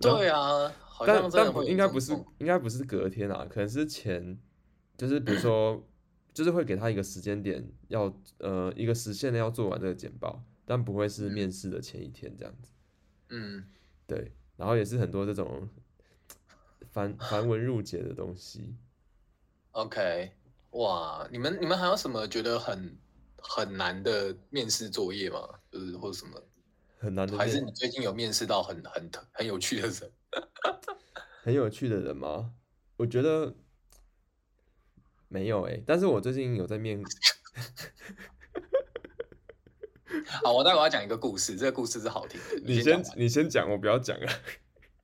[0.00, 0.72] 对啊，
[1.06, 4.38] 但但应该不是，应该不是隔天啊，可能是前，
[4.96, 5.84] 就是比如说。
[6.38, 12.70] 就是会给他一个时间点要，要呃一个时限的要做完这个简报，但不会是面试的前一天这样子。
[13.30, 13.68] 嗯，
[14.06, 15.68] 对，然后也是很多这种
[16.92, 18.76] 繁繁文缛节的东西。
[19.72, 20.30] OK，
[20.70, 22.96] 哇，你们你们还有什么觉得很
[23.38, 25.40] 很难的面试作业吗？
[25.72, 26.40] 就是或者什么
[27.00, 27.36] 很难的？
[27.36, 30.12] 还是你最近有面试到很很很有趣的人？
[31.42, 32.54] 很有趣的人吗？
[32.96, 33.52] 我觉得。
[35.28, 37.02] 没有哎、欸，但是我最近有在面。
[40.42, 42.46] 好，我待会要讲一个故事，这个故事是好听的。
[42.64, 44.32] 你先，你先讲，我不要讲啊。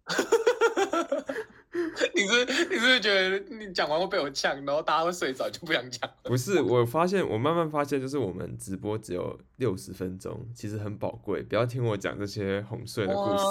[2.14, 6.10] 你是你是不是觉得你讲完会被我呛，然后大家会睡着，就不想讲？
[6.22, 11.42] 不是，我发现我慢慢发现，就是我们直播只有六十分钟，其实很宝贵。
[11.42, 13.44] 不要听我讲这些哄睡的故事，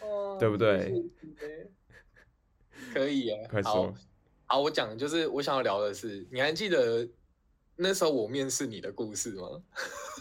[0.40, 1.04] 对不对？
[2.92, 3.94] 可以啊，快说。
[4.46, 7.08] 好，我讲就是我想要聊的是，你还记得
[7.76, 9.62] 那时候我面试你的故事吗？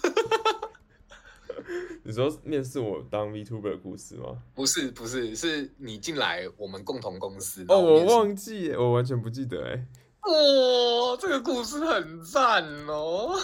[2.06, 4.42] 你说面试我当 VTuber 的故事吗？
[4.54, 7.64] 不是，不是，是你进来我们共同公司。
[7.70, 9.88] 哦，我忘记，我完全不记得哎。
[10.22, 13.38] 哇、哦，这个故事很赞哦。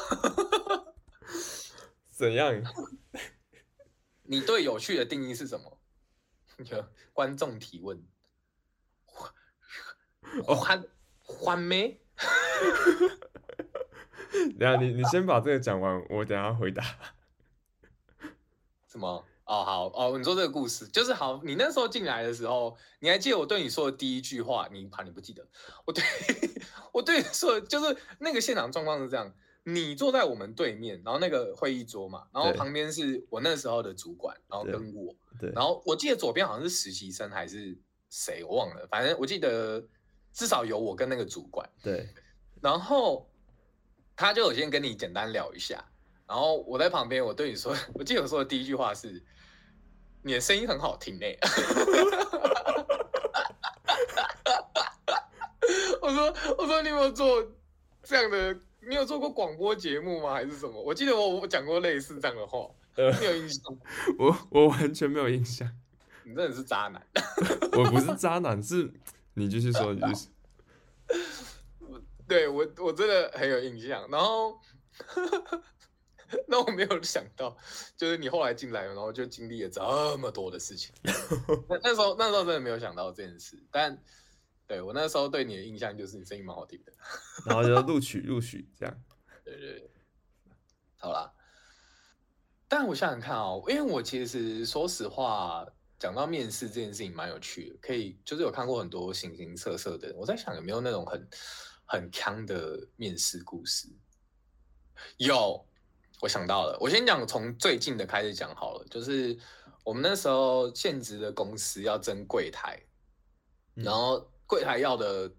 [2.12, 2.54] 怎样？
[4.24, 5.78] 你对有趣的定义是什么？
[7.14, 8.02] 观众提问。
[10.46, 10.84] 欢
[11.22, 12.00] 欢没？
[14.60, 16.84] 等下你你先把这个讲完，我等下回答。
[18.88, 19.26] 什么？
[19.46, 21.42] 哦好哦，你说这个故事就是好。
[21.44, 24.70] 你那时候进来的时候，你还记得我对你说的第一句话？
[24.72, 25.44] 你怕你不记得？
[25.86, 26.04] 我对，
[26.94, 37.76] 我对你说的就是那个现场状况是这样：你坐在我们对面，然后那个会议桌嘛，然后旁边是我那时候的主管，然后跟我，对，然后我记得左边好像是实习生还是
[38.12, 39.84] 谁，我忘了，反正我记得。
[40.40, 42.08] 至少有我跟那个主管，对，
[42.62, 43.30] 然后
[44.16, 45.84] 他就有先跟你简单聊一下，
[46.26, 49.22] 然后我在旁边，我对你说， 我记得我说的第一句话是，
[50.22, 51.38] 你的声音很好听 诶，
[56.02, 57.46] 我说我说你有没有做
[58.04, 58.58] 这样的？
[58.88, 60.34] 你有做过广播节目吗？
[60.36, 60.82] 还是什么？
[60.82, 62.66] 我记得我我讲过类似这样的话，
[62.96, 63.78] 呃，你有印象？
[64.18, 65.70] 我我完全没有印象，
[66.24, 67.06] 你真的是渣男，
[67.78, 68.90] 我不是渣男是。
[69.34, 70.32] 你继续说，你继续说。
[72.28, 74.08] 对我，我真的很有印象。
[74.12, 74.60] 然后，
[76.48, 77.58] 那我没有想到，
[77.98, 79.82] 就是你后来进来，然后就经历了这
[80.18, 80.94] 么多的事情。
[81.68, 83.58] 那那时候，那时候真的没有想到这件事。
[83.72, 84.00] 但
[84.68, 86.94] 对我那时候对你的印象就是你声音蛮好听的。
[87.48, 89.04] 然后就录取，录取这样。
[89.44, 89.92] 对对对，
[90.98, 91.34] 好啦。
[92.68, 95.66] 但我想想看哦，因为我其实说实话。
[96.00, 101.28] 讲到面试这件事情蛮有趣的，可以就是有看过很多形形色色的人，我在想有没有那种很
[101.86, 103.90] 很锵的面试故事？
[105.18, 105.66] 有，
[106.22, 109.38] 我想到了，我先讲从最近的开始讲好了，就是
[109.84, 112.80] 我们那时候现职的公司要争柜台，
[113.76, 115.32] 嗯、然后柜台要的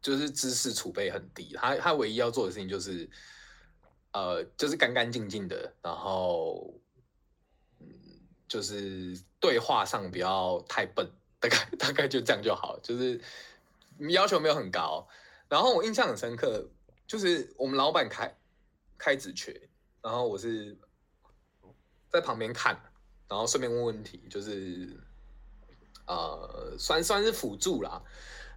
[0.00, 3.08] 就是知识储备很低，他他唯一要做的事情就是，
[4.12, 6.85] 呃，就是干干净净的，然后，嗯，
[8.48, 11.08] 就是对话上不要太笨，
[11.40, 13.20] 大概大概就这样就好，就是
[14.10, 15.06] 要求没有很高。
[15.48, 16.68] 然后我印象很深刻，
[17.06, 18.36] 就是我们老板开
[18.98, 19.68] 开职缺，
[20.02, 20.76] 然后我是
[22.10, 22.80] 在旁边看。
[23.28, 24.88] 然后顺便问问题，就是，
[26.06, 28.00] 呃，算算是辅助啦。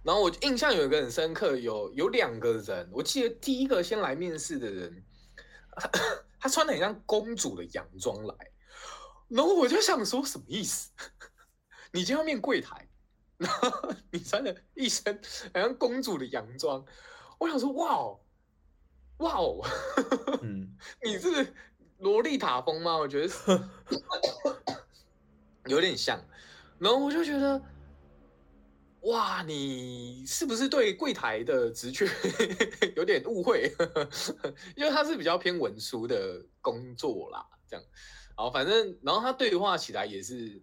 [0.04, 5.04] 然后我印象有一个很深刻，有有两个人，我记得第一个先来面试的人，
[5.74, 5.90] 他，
[6.38, 8.49] 他穿的很像公主的洋装来，
[9.30, 10.90] 然后我就想说什么意思？
[11.92, 12.86] 你今天要面柜台，
[13.38, 15.18] 然后你穿的一身
[15.54, 16.84] 好像公主的洋装，
[17.38, 18.20] 我想说哇哦，
[19.18, 19.60] 哇哦，
[20.42, 21.54] 嗯， 你是
[21.98, 22.96] 萝莉塔风吗？
[22.96, 23.34] 我觉得。
[25.66, 26.20] 有点像，
[26.78, 27.62] 然后我就觉得，
[29.02, 32.08] 哇，你是不是对柜台的职缺
[32.96, 33.72] 有点误会？
[34.74, 37.90] 因为他是比较偏文书的工作啦，这样，然
[38.42, 40.60] 后反正，然后他对话起来也是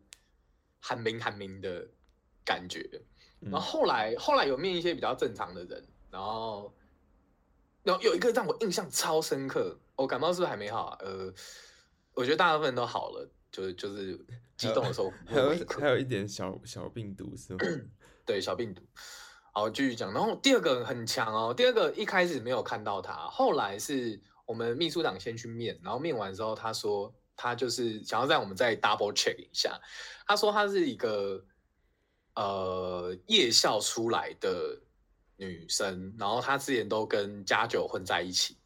[0.80, 1.88] 喊名喊名的
[2.44, 2.90] 感觉，
[3.40, 6.74] 然后后来后来有面一些比较正常的人，然后，
[7.84, 10.98] 然后有一个让我印象超深刻，我感冒是不是还没好啊？
[11.02, 11.34] 呃，
[12.14, 13.30] 我觉得大部分都好了。
[13.50, 14.20] 就是就是
[14.58, 15.50] 激动的时候还有
[15.80, 17.60] 还有一点小小病毒是吗？
[18.26, 18.84] 对，小病毒。
[19.54, 20.14] 好，继续讲。
[20.14, 29.80] 然后第二个很强哦，第二个一开始没有看到他，后来是我们秘书长先去面，然后面完之后他说他就是想要让我们再 double check 一下。
[30.26, 31.42] 他说他是一个
[32.36, 34.78] 呃夜校出来的
[35.38, 38.58] 女生，然后他之前都跟家酒混在一起，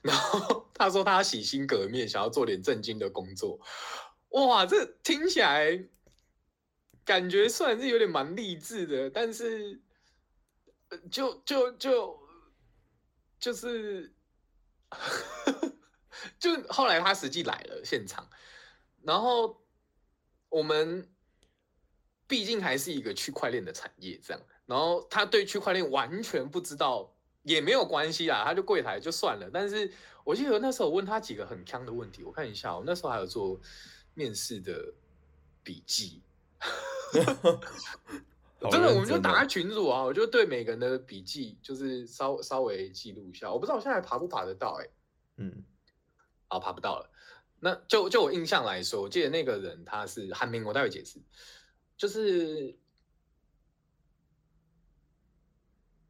[0.00, 3.60] 然后他说他洗心革面，想要做点正经的工作。
[4.30, 5.84] 哇，这听起来
[7.04, 9.82] 感觉虽然是有点蛮励志的，但是
[11.10, 12.18] 就就就
[13.40, 14.14] 就是，
[16.38, 18.28] 就后来他实际来了现场，
[19.02, 19.60] 然后
[20.48, 21.08] 我们
[22.26, 29.50] 毕竟还是一个区块链的产业，这样，然后他对区块链完全不知道也没有关系啦，他就柜台就算了。
[29.52, 29.92] 但是
[30.24, 33.60] 我记得那时候我问他几个很坑的问题，我看一下，我那时候还有做。
[34.12, 34.92] 面试的
[35.62, 36.20] 笔记，
[38.70, 43.50] 真的，我们就打开群组啊，我就对每个人的笔记就是稍稍微记录一下。
[43.50, 44.90] 我不知道我现在爬不爬得到哎、欸，
[45.36, 45.64] 嗯，
[46.50, 47.10] 好，爬不到了。
[47.60, 51.18] 那就就我印象来说，我记得那个人他是韩明，我待会解释。
[51.96, 52.76] 就是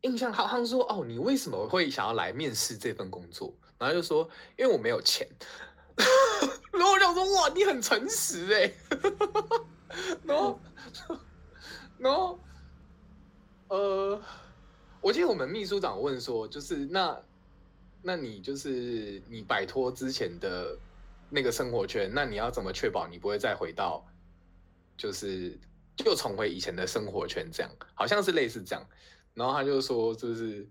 [0.01, 3.57] 印象好像说哦，你为什么会想要来面试这份工作？
[3.79, 4.29] 然后就说
[4.59, 5.29] 因为我没有钱。
[6.73, 8.73] 然后我想说，哇，你很诚实哎。
[10.25, 10.61] 然后，
[11.99, 12.41] 然后，
[13.69, 14.23] 呃，
[15.03, 17.21] 我记得我们秘书长问说，就是那，
[18.03, 20.79] 那你就是你摆脱之前的
[21.29, 24.05] 那个生活圈，那你要怎么确保你不会再回到，
[24.97, 25.59] 就是
[26.05, 27.51] 又重回以前的生活圈？
[27.53, 28.87] 这样好像是类似这样。
[29.33, 30.69] 然后他就说，就是，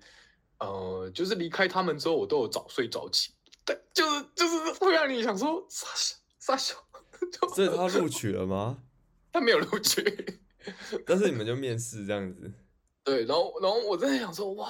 [0.60, 3.32] 呃，就是离开他们之后，我都有早睡早起。
[3.66, 6.76] 对就是就是会让你想说傻笑傻笑，
[7.56, 8.78] 所以他录取了吗？
[9.32, 10.04] 他没有录取，
[11.06, 12.52] 但是你们就面试这样子。
[13.06, 14.68] 对，然后然后我真的想说哇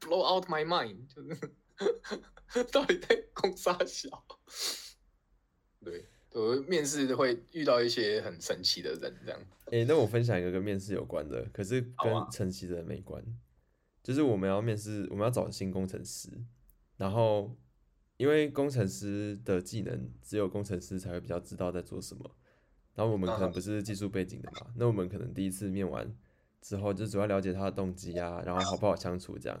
[0.00, 4.24] ，blow out my mind，就是 到底在攻啥小？
[5.84, 9.40] 对，我面试会遇到一些很神奇的人，这样。
[9.66, 13.26] 哎、欸，那我分享一个跟面试有关的，可是跟晨曦的没关，啊、
[14.02, 16.28] 就是我们要面试，我们要找新工程师，
[16.96, 17.56] 然后。
[18.20, 22.30] 因为工程师的技能只有工程师才会比较知道在做什么，
[22.94, 26.14] 然后我们可能不是技术背景的嘛，那我们可能第一次面完
[26.60, 29.58] 之后就主要了解他的动机啊，然后好不好相处这样，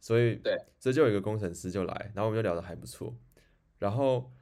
[0.00, 3.16] 所以对，这就有一个工程师就来，然后我们就聊得还不错，
[3.78, 4.32] 然后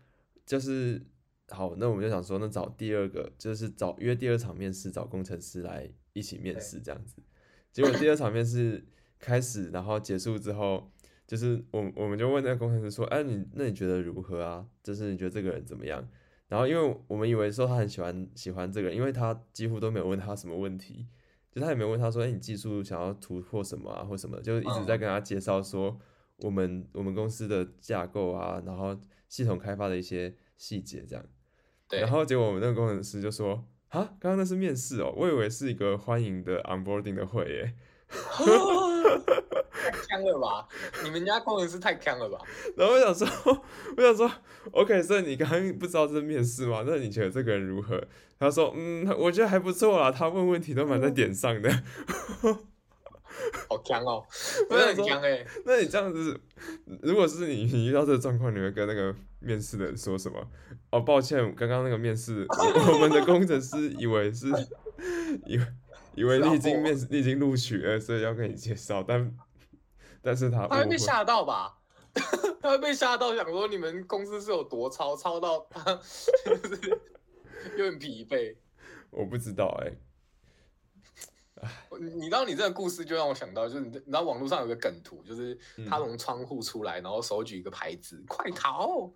[0.44, 1.04] 就是
[1.48, 7.22] 好，那我们就想说，那找第二个就是找约第二场面试，找工程师来一起面试这样子，
[7.72, 8.84] 结果第二场面试
[9.18, 10.90] 开始，然后结束之后。
[11.26, 14.64] 就是我，我们就问那个工程师说：“哎，你那你觉得如何啊？
[14.80, 16.08] 就是你觉得这个人怎么样？”
[16.46, 21.08] 然后，因为我们以为说他很喜欢喜欢这个人，因为他几乎都没有问他什么问题，
[21.56, 25.98] 就他也没问他说：“哎，你技术想要突破什么啊，或什么？”就一直在跟他介绍说
[26.40, 28.94] 我们我们公司的架构啊，然后
[29.26, 31.24] 系统开发的一些细节这样。
[31.88, 31.98] 对。
[32.00, 37.74] 然后结果我们那个工程师就说：“啊，刚刚那是面试哦，我以为是一个欢迎的 onboarding 的会耶。”
[39.72, 40.66] 太强了吧！
[41.04, 42.38] 你们家工程师太强了吧！
[42.76, 43.26] 然后我想说，
[43.96, 44.30] 我想说
[44.72, 46.82] ，OK，所以你刚刚不知道这是面试吗？
[46.86, 48.02] 那你觉得这个人如何？
[48.38, 50.10] 他说，嗯，我觉得还不错啦。
[50.10, 51.70] 他问问题都蛮在点上的。
[53.68, 54.24] 好强哦！
[54.70, 55.46] 我很强哎。
[55.64, 56.38] 那你这样子，
[57.02, 60.38] 如果是你，你遇到这个状况，你会跟那个面试的人说什么？
[60.90, 62.46] 哦，抱歉，刚刚那个面试，
[62.92, 64.48] 我们的工程师以为是，
[65.46, 65.64] 以为。
[66.16, 69.36] 以为你已经面试，你已经录取了，所以要跟你介绍，但
[70.22, 71.78] 但是他他会被吓到吧？
[72.62, 75.84] 他会被吓到，想说你们公司是有多超，超到他
[76.44, 77.00] 就是
[77.76, 78.56] 有点疲惫。
[79.10, 79.98] 我不知道哎、欸，
[81.98, 85.56] 你知道你这个故事就让我想到，就是你知道网络上有个梗图，就是
[85.88, 89.12] 他从窗户出来，然后手举一个牌子，嗯、快逃！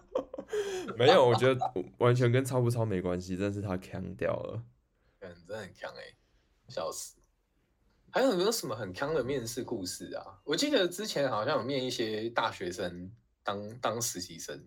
[0.96, 1.60] 没有，我觉得
[1.98, 4.62] 完全跟超不超没关系，但是他锵掉了。
[5.60, 6.02] 很强哎、
[6.68, 7.16] 笑死！
[8.10, 10.40] 还有没有什么很强的面试故事啊？
[10.44, 14.58] 我记得之前好像有面一些大学生当当实习生，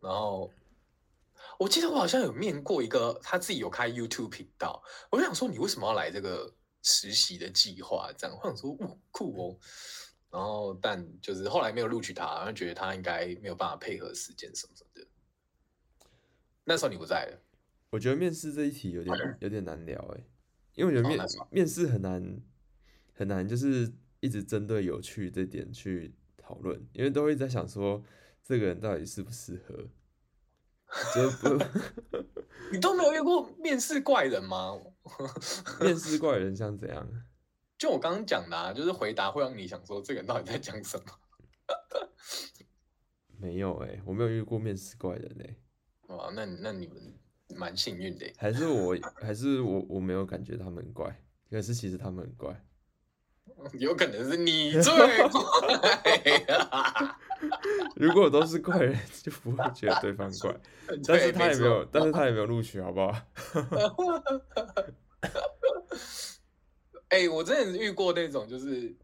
[0.00, 0.52] 然后
[1.58, 4.82] 我记得我好像有面过一个，他自己有开 YouTube 频道。
[5.10, 8.12] 我就想说，你为什么要来这个实习的计划？
[8.18, 9.58] 这样我想说，哇，酷哦！
[10.30, 15.06] 然后但就是后来没有录取他，然后觉得他应该没有办法配合时间什么什么的。
[16.64, 17.38] 那时候你不在了。
[17.90, 20.24] 我觉得面试这一题有点有点难聊哎，
[20.74, 22.40] 因为我觉得面面试很难
[23.14, 28.04] 很难，就是一直针对有趣这点去讨论，因为都会在想说
[28.42, 29.88] 这个人到底适不适合。
[31.14, 31.48] 就不，
[32.72, 34.72] 你都没有遇过面试怪人吗？
[35.80, 37.06] 面试怪人像怎样？
[37.76, 41.04] 就我刚刚讲的啊，就是回答会让你想说这个人到底在讲什么。
[43.38, 45.56] 没有哎，我没有遇过面试怪人哎。
[46.08, 47.14] 哦，那那你们。
[47.58, 52.64] 蛮幸运的，还是我，还是我，我没有感觉他们很怪，可是其实他们很怪，
[53.78, 54.82] 有可能是你最
[55.28, 55.28] 怪
[57.96, 60.56] 如果都是怪人，就不会觉得对方怪。
[61.04, 63.12] 但是他也没有，但是他也没有录取，好不好？
[67.08, 68.94] 哎、欸，我真的遇过那种，就是，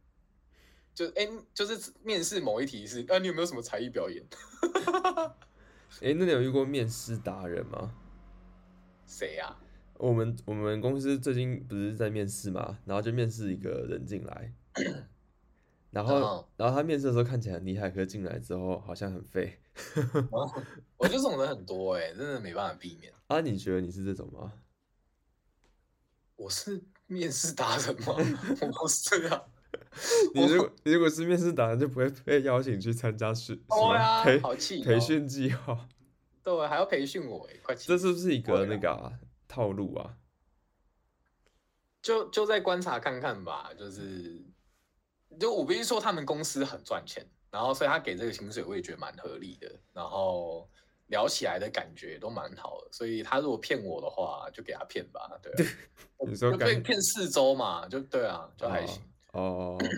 [0.95, 4.25] 就哎、欸，就是面试某一题是，啊，你有没有什么才艺表演？
[6.01, 7.93] 哎、欸，那你有遇过面试达人吗？
[9.07, 9.57] 谁呀？
[9.97, 14.53] 我们我们公司最近不是在面试嘛，然后就面试一个人进来，
[15.91, 19.61] 然后然后他面试的时候看起来很厉害，可是进来之后好像很废。
[20.99, 23.13] 我觉得这种人很多哎，真的没办法避免。
[23.29, 24.53] 啊，你觉得你是这种吗？
[26.37, 28.17] 我是面试达人吗？
[28.61, 29.45] 我不是啊。
[30.35, 33.57] 你如果你如果是面试达人，就不会被邀请去参加训
[34.25, 34.41] 培
[34.83, 35.89] 培训计划。
[36.45, 37.75] 对，还要培训我哎，快！
[37.75, 39.11] 这是不是一个那个、啊、
[39.49, 40.15] 套路啊？
[42.03, 43.71] 就就再观察看看吧。
[43.79, 44.45] 就是，
[45.41, 49.75] 就我不是说他们公司很赚钱，然后所以他给这个薪水我也觉得蛮合理的。
[49.95, 50.69] 然后
[51.07, 55.41] 聊起来的感觉都蛮好的，所以他如果骗我的话，就给他骗吧。
[55.43, 55.71] 对、啊，
[56.29, 57.89] 你说被骗四周嘛？
[57.89, 59.03] 就对啊，就还行。
[59.33, 59.79] 哦。
[59.81, 59.89] 哎、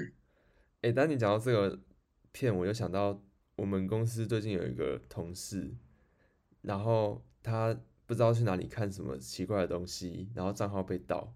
[0.91, 1.77] 欸，当你讲到这个
[2.31, 3.21] 骗，我就想到
[3.57, 5.75] 我们公司最近有一个同事。
[6.67, 11.33] 然后他不知道去哪里看什么奇怪的东西，然后账号被盗。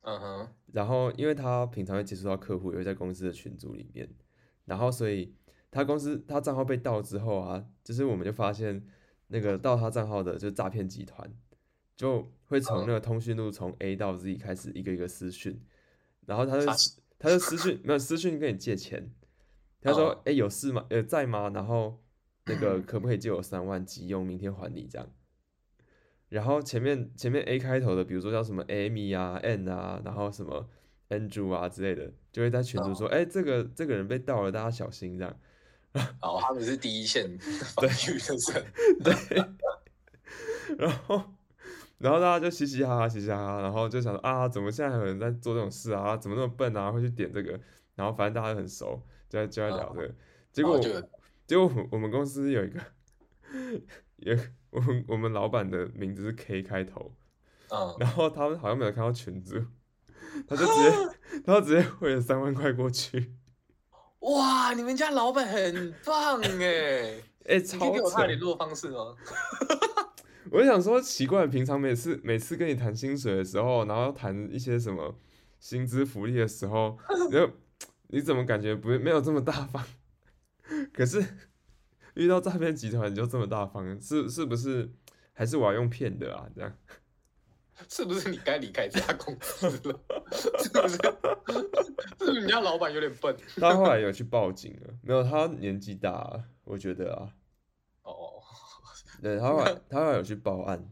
[0.00, 0.48] 嗯哼。
[0.72, 4.08] 然后因为他平常会接触到客户，也会在公司的群组里面，
[4.64, 5.34] 然后所以
[5.70, 8.82] 他公司他账号被盗之后啊，就是我们就发现
[9.26, 11.30] 那个盗他账号的就是诈骗集团，
[11.94, 15.62] 就会从那个通讯录从 A 到 Z 开始一个一个私讯，
[16.24, 16.66] 然后他就
[17.18, 19.12] 他就私讯没有私讯跟你借钱，
[19.82, 20.86] 他说哎有事吗？
[20.88, 21.50] 呃在吗？
[21.50, 22.00] 然后。
[22.46, 25.08] 那个可不可以借我三万急用，明天还你这样。
[26.28, 30.68] 然后前面前面 A 开头的，比如说叫什么 Amy 啊、N 啊，然后什么
[31.08, 35.36] Andrew 啊之类的，就会在群组说，哎、oh.，这个这个人被盗了，大家小心这样。
[35.94, 38.66] 哦、oh,，他们是第一线防御的人。
[39.04, 39.44] 对。
[40.76, 41.22] 然后
[41.98, 46.16] 然后大家就嘻嘻哈哈，嘻嘻哈哈，然后就想说啊，怎么现在有人在做这种事啊？
[46.16, 46.90] 怎么那么笨啊？
[46.90, 47.60] 会去点这个？
[47.94, 50.06] 然后反正大家都很熟，就在就在聊这个。
[50.06, 50.14] Oh.
[50.52, 50.72] 结果。
[50.74, 51.04] Oh,
[51.46, 52.80] 结果我们公司有一个，
[54.16, 54.36] 有
[54.70, 57.12] 我们我们老板的名字是 K 开头，
[57.70, 59.56] 嗯，然后他们好像没有看到群组，
[60.48, 63.34] 他就直接 他就直接汇了三万块过去。
[64.20, 67.20] 哇，你们家老板很棒哎！
[67.44, 69.14] 哎， 超给我他联络方式吗？
[70.50, 75.14] 我就想说奇怪，平常每次每次跟你谈薪水的时候，然后谈一些什么
[75.60, 77.50] 薪资福利的时候，你就
[78.08, 79.84] 你怎么感觉不没有这么大方？
[80.92, 81.22] 可是
[82.14, 84.90] 遇到诈骗集团你就这么大方，是是不是？
[85.32, 86.48] 还是我要用骗的啊？
[86.54, 86.78] 这样？
[87.88, 90.00] 是不是你该离开这家公司了？
[90.32, 90.96] 是不是？
[90.96, 93.36] 是不是你家老板有点笨？
[93.56, 95.24] 他后来有去报警了，没有？
[95.24, 97.34] 他年纪大了，我觉得啊。
[98.04, 98.40] 哦，
[99.20, 100.88] 对，他后来他后来有去报案。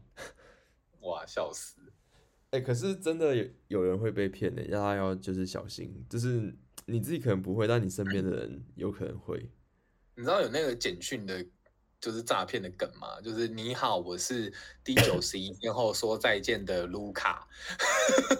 [0.99, 1.79] 哇，笑死！
[2.49, 6.53] 哎、欸，可是真的有有人会被骗的，大家要就是小心，就是
[6.87, 9.49] 你自己可能不会，但你身边的人有可能会。
[10.15, 11.43] 你知道有那个简讯的，
[11.99, 13.19] 就是诈骗的梗吗？
[13.21, 14.53] 就是你好，我是
[14.83, 17.47] 第九十一天后说再见的卢卡，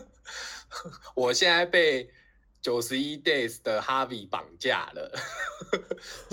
[1.15, 2.07] 我现在被
[2.61, 5.11] 九十一 days 的 Harvey 绑架了，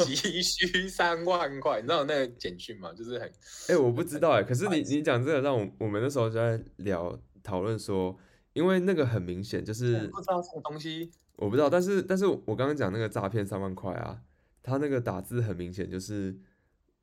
[0.05, 1.77] 急需三万块。
[1.77, 2.93] 你知道有那个简讯吗？
[2.93, 3.27] 就是很……
[3.29, 4.45] 哎、欸，我不知道哎、欸。
[4.45, 8.15] 可是你你讲这个，让我我们那时候就在聊讨论说，
[8.53, 11.71] 因为那个很明显就是我不知道什么东西，我不知道。
[11.71, 14.21] 但是但是我刚刚讲那个诈骗三万块啊。
[14.63, 16.39] 他那个打字很明显就是，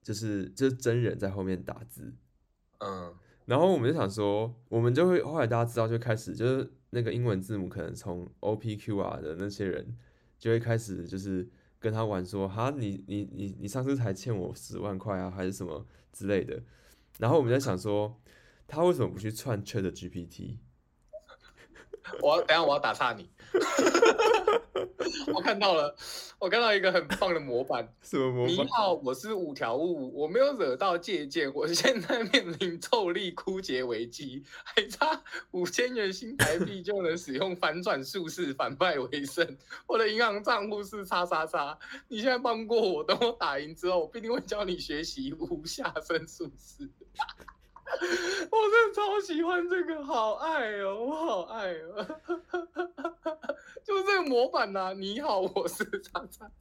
[0.02, 2.14] 就是就是真人在后面打字，
[2.80, 3.14] 嗯，
[3.46, 9.98] 然后我们就想说，我们就会后来大家知道就开始就是那个英文字母可能从 O P Q R 的那些人
[10.38, 11.50] 就会开始就是
[11.80, 16.62] 跟他玩说，哈，你你你你上次才欠我十万块啊，还是什么之类的，
[17.20, 18.22] 然后我们在想说，
[18.68, 20.58] 他为什么不去串 Chat GPT？
[22.22, 23.30] 我等下我要打岔你。
[25.34, 25.96] 我看到了，
[26.40, 27.88] 我看到一个很棒的模板。
[28.02, 28.56] 什么模板？
[28.56, 35.22] 你好，我是五条悟，我没有惹到借鉴，我现在面临臭力枯竭危机，还差
[35.52, 39.58] 五千元新台币就能使用反转术式反败为胜。
[39.88, 46.90] 我的银行账户是叉叉叉，你现在帮过我，等我打赢之后，我必定会教你学习无下身术式。
[48.52, 52.04] 我真的超喜欢这个，好爱哦，我好爱哦，
[53.84, 56.52] 就是这个模板呐、你好，我是叉叉叉，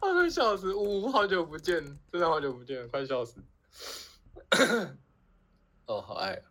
[0.00, 0.74] 快笑死！
[0.74, 1.80] 呜，好久不见，
[2.10, 3.36] 真的好久不见，快笑死！
[5.86, 6.42] 哦，好爱、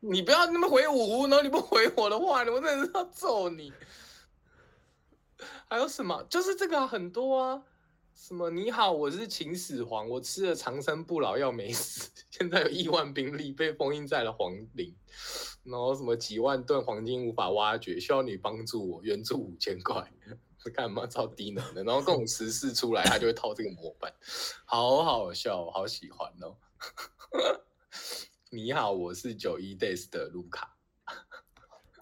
[0.00, 3.72] 你不要那么回呜，然后你不回我的话，我真的是要揍你。
[5.68, 6.22] 还有什么？
[6.28, 7.62] 就是这个很多啊。
[8.16, 8.48] 什么？
[8.50, 14.96] 你好，我是秦始皇，我吃了长生不老药没死， 现在有亿万兵力被封印在了皇陵，
[15.62, 20.10] 然后什么几万吨黄金无法挖掘，需要你帮助我，援助五千块，
[20.58, 21.06] 是干嘛？
[21.06, 24.10] 超低能的，然后各种时事出来，他就会套这个模板，
[24.64, 26.56] 好好笑，好喜欢哦。
[28.50, 30.75] 你好，我是九一 days 的卢卡。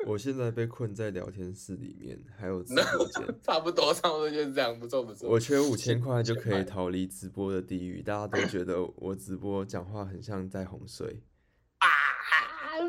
[0.07, 5.29] 我现在被困在聊天室里面，还有直播间， 差不多，差不多就是这样，不错不错。
[5.29, 11.23] 我缺五千块就可以逃离直播的地狱，大家都觉得我直播讲话很像在哄睡
[11.79, 11.89] 啊，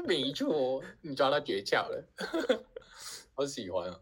[0.06, 2.06] 没错，你抓到诀窍了，
[3.34, 4.00] 好喜欢啊！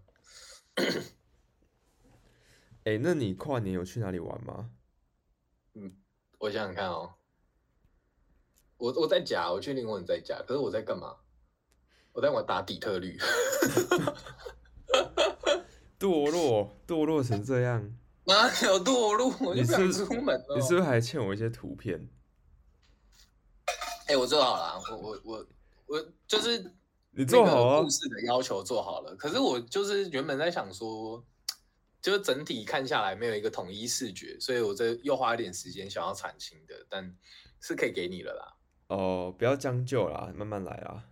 [2.86, 4.72] 哎、欸，那你跨年有去哪里玩吗？
[5.76, 5.96] 嗯，
[6.40, 7.14] 我想想看哦，
[8.78, 11.16] 我我在家，我确定我在家，可是我在干嘛？
[12.14, 13.18] 我在玩打底特律，
[16.00, 17.96] 堕落堕落成这样，
[18.26, 19.36] 哪有堕落？
[19.42, 20.56] 我就不想出门了。
[20.56, 22.08] 你是不是还欠我一些图片？
[24.06, 25.48] 哎、欸，我做好了，我我我
[25.88, 26.72] 我就是
[27.12, 29.16] 你做好啊，故事的要求做好了。
[29.16, 31.24] 可是我就是原本在想说，
[32.02, 37.16] 就是整体看下来没有一个统一视觉，所以我这又花一点时间想要产新的，但
[37.60, 38.54] 是可以给你了啦。
[38.96, 41.06] 哦，不要将就啦，慢慢来啊。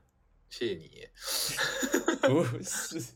[0.52, 1.08] 谢谢你，
[2.28, 3.16] 不是，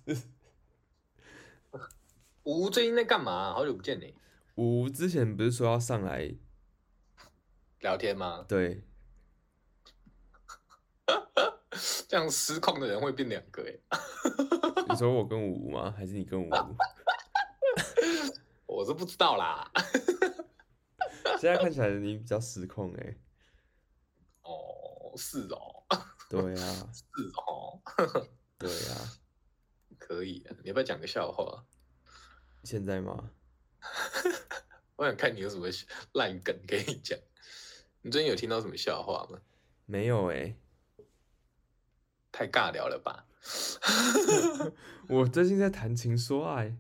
[2.43, 3.51] 吴最近在干嘛？
[3.53, 4.15] 好久不见你。
[4.55, 6.33] 吴之前不是说要上来
[7.81, 8.45] 聊天吗？
[8.47, 8.85] 对，
[12.07, 13.77] 这样失控的人会变两个哎。
[14.87, 15.91] 你说我跟吴吗？
[15.97, 16.49] 还是你跟吴？
[18.65, 19.69] 我是不知道啦。
[21.37, 23.17] 现在看起来你比较失控哎。
[24.43, 25.74] 哦，是哦。
[26.41, 27.03] 对啊，是
[27.47, 27.81] 哦，
[28.57, 29.11] 对啊，
[29.97, 31.65] 可以啊，你要不要讲个笑话？
[32.63, 33.31] 现在吗？
[34.97, 35.67] 我想看你有什么
[36.13, 37.17] 烂梗给你讲。
[38.01, 39.41] 你最近有听到什么笑话吗？
[39.85, 40.57] 没有哎、欸，
[42.31, 43.27] 太尬聊了吧？
[45.09, 46.77] 我最近在谈情说爱。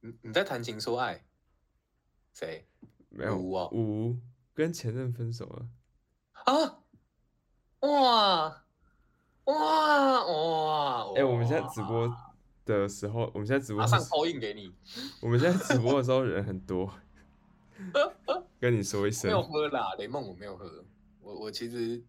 [0.00, 1.26] 你你在谈情说爱？
[2.32, 2.66] 谁？
[3.08, 4.18] 没有吴啊，吴
[4.54, 5.68] 跟前任分手了
[6.44, 6.82] 啊。
[7.80, 8.62] 哇
[9.44, 11.02] 哇哇！
[11.14, 12.10] 哎、欸，我们现在直播
[12.64, 14.74] 的时候，我们现在直播马上 call in 给你。
[15.20, 16.90] 我们现在直播的时候人很多，
[18.58, 19.30] 跟你说一声。
[19.30, 20.84] 没有喝啦，雷梦我没有喝。
[21.20, 22.02] 我我其实，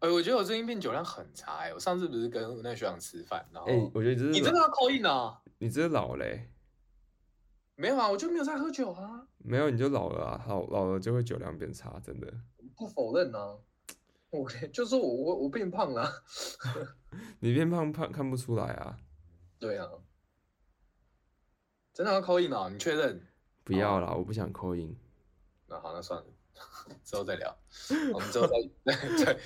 [0.00, 1.74] 哎、欸，我觉得我最近变酒量很差哎、欸。
[1.74, 5.40] 我上次不是跟那个学长吃饭，然后，我觉得你真的要 call in 啊？
[5.58, 6.50] 你这是老嘞、欸。
[7.76, 9.26] 没有啊，我就没有在喝酒啊。
[9.38, 12.32] 没有，你就老了啊，老老了就会酒量变差，真的。
[12.74, 13.56] 不否认啊，
[14.30, 16.22] 我 就是我我我变胖了。
[17.40, 18.98] 你变胖胖看不出来啊。
[19.58, 19.88] 对啊。
[21.92, 22.68] 真的要 call in 啊？
[22.70, 23.26] 你确认？
[23.64, 24.96] 不要啦，我不想 call in。
[25.66, 26.26] 那好，那算了，
[27.02, 27.58] 之后再聊。
[28.12, 28.54] 我们之后再
[28.84, 29.38] 再再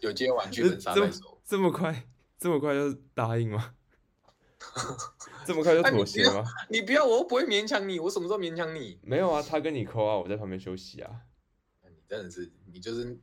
[0.00, 1.38] 有接玩剧本杀再说。
[1.44, 2.08] 这么快，
[2.38, 3.74] 这么快就答应吗？
[5.46, 6.40] 这么快就妥协吗？
[6.40, 6.80] 啊你？
[6.80, 8.00] 你不要，我又不会勉强你。
[8.00, 8.98] 我什么时候勉强你？
[9.02, 11.22] 没有啊，他跟你 call 啊，我在旁边休息啊。
[11.84, 13.18] 你真的是，你就是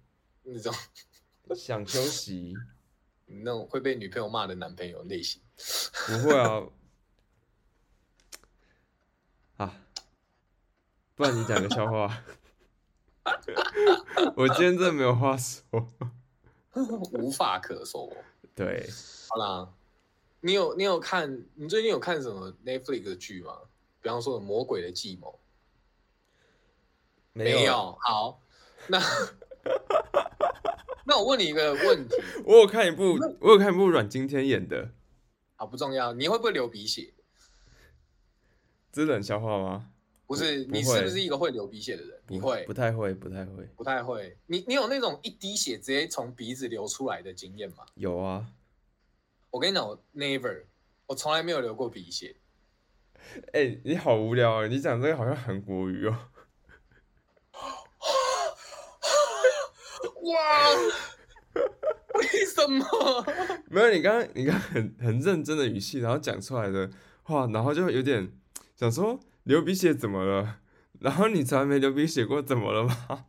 [0.45, 0.73] 那种
[1.55, 2.53] 想休息，
[3.25, 5.41] 那种会被女朋友骂的男朋友类型。
[6.07, 6.63] 不会啊。
[9.57, 9.81] 啊，
[11.15, 12.23] 不然你讲个笑话。
[14.35, 15.63] 我今天真的没有话说，
[17.13, 18.11] 无话可说。
[18.53, 18.87] 对，
[19.29, 19.73] 好啦，
[20.41, 23.61] 你有你有看，你最近有看什么 Netflix 的剧吗？
[24.01, 25.29] 比方说《魔鬼的计谋》
[27.33, 27.45] 没。
[27.45, 27.97] 没有。
[28.01, 28.41] 好，
[28.87, 28.99] 那
[31.05, 34.91] 那我问你一个问题，我有看一部，我有看一部阮经天演的。
[35.55, 36.13] 好，不重要。
[36.13, 37.13] 你会不会流鼻血？
[38.91, 39.91] 这是冷笑话吗？
[40.27, 42.19] 不是，你是不是一个会流鼻血的人？
[42.27, 42.63] 你会？
[42.65, 44.35] 不太会，不太会，不太会。
[44.47, 47.85] 你你有那种一滴血直接从鼻子流出来的经验吗？
[47.93, 48.47] 有啊。
[49.51, 50.63] 我跟你讲，我 never，
[51.05, 52.35] 我从来没有流过鼻血。
[53.53, 54.67] 哎、欸，你好无聊啊！
[54.67, 56.17] 你讲这个好像韩国语哦。
[60.25, 60.71] 哇！
[62.15, 62.85] 为什么？
[63.69, 66.89] 没有，你刚刚你刚刚很很认真的语气，然后讲出来的
[67.23, 68.31] 话，然后就有点。
[68.75, 70.57] 想说流鼻血怎么了？
[70.99, 73.25] 然后你从来没流鼻血过，怎么了吗？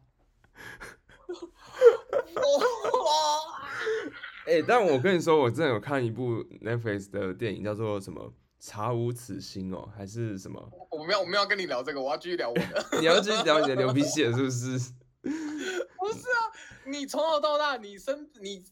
[4.47, 8.23] 哎、欸，但我跟你说，我之前有看一部 Netflix 的电影，叫做什么
[8.61, 10.71] 《查无此心》哦，还是什么？
[10.91, 12.87] 我们要我们要跟你聊这个，我要继续聊我的。
[13.01, 14.93] 你要继续聊你的流鼻血是不是？
[15.99, 16.53] 不是啊，
[16.87, 18.65] 你从小到大，你生你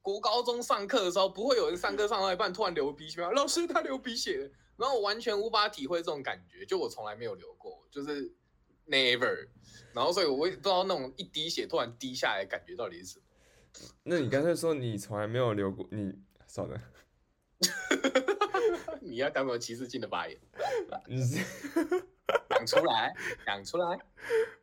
[0.00, 3.30] 国高中上课的时候，不会有人上课上到一半突然流鼻血吗？
[3.36, 4.50] 老师，他流鼻血。
[4.76, 8.34] 然后我完全无法体会这种感觉，就我从来没有流过，就是
[8.88, 9.48] never。
[9.92, 13.24] 然后所以我也不知道那种一滴血突然滴下来的感觉到底是什么。
[14.02, 16.12] 那你干脆说你从来没有流过，你
[16.48, 16.80] 算了。
[19.04, 20.38] 你要当什么歧视性的发言？
[21.06, 21.44] 你是
[22.48, 23.98] 讲出来，讲出来。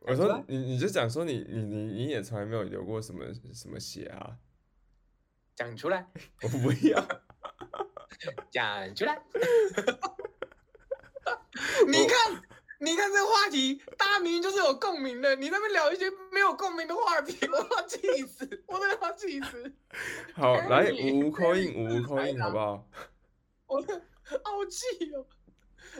[0.00, 3.24] 我说你你就讲说你你你你也从来没有流过什么
[3.54, 4.36] 什么血啊？
[5.54, 6.06] 讲出来。
[6.42, 7.06] 我不要。
[8.50, 9.20] 讲出来，
[11.88, 12.42] 你看，
[12.78, 19.72] 你看这个话题，大家明明就是有共鸣的，你那边聊一些没有共鸣的话题，我要气死，我都要气死。
[20.34, 22.86] 好，来五五 call in，五五 call in，好不好？
[23.66, 23.82] 我
[24.44, 25.26] 好气哦！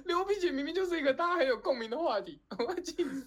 [0.04, 3.26] 流鼻血明明就是一个大家很有共鸣的话题，我要气死。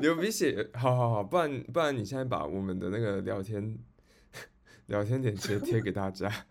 [0.00, 3.78] 流鼻血，好好好，不然不然你现在把我们的那个聊天
[4.86, 6.30] 聊天点直接贴给大家。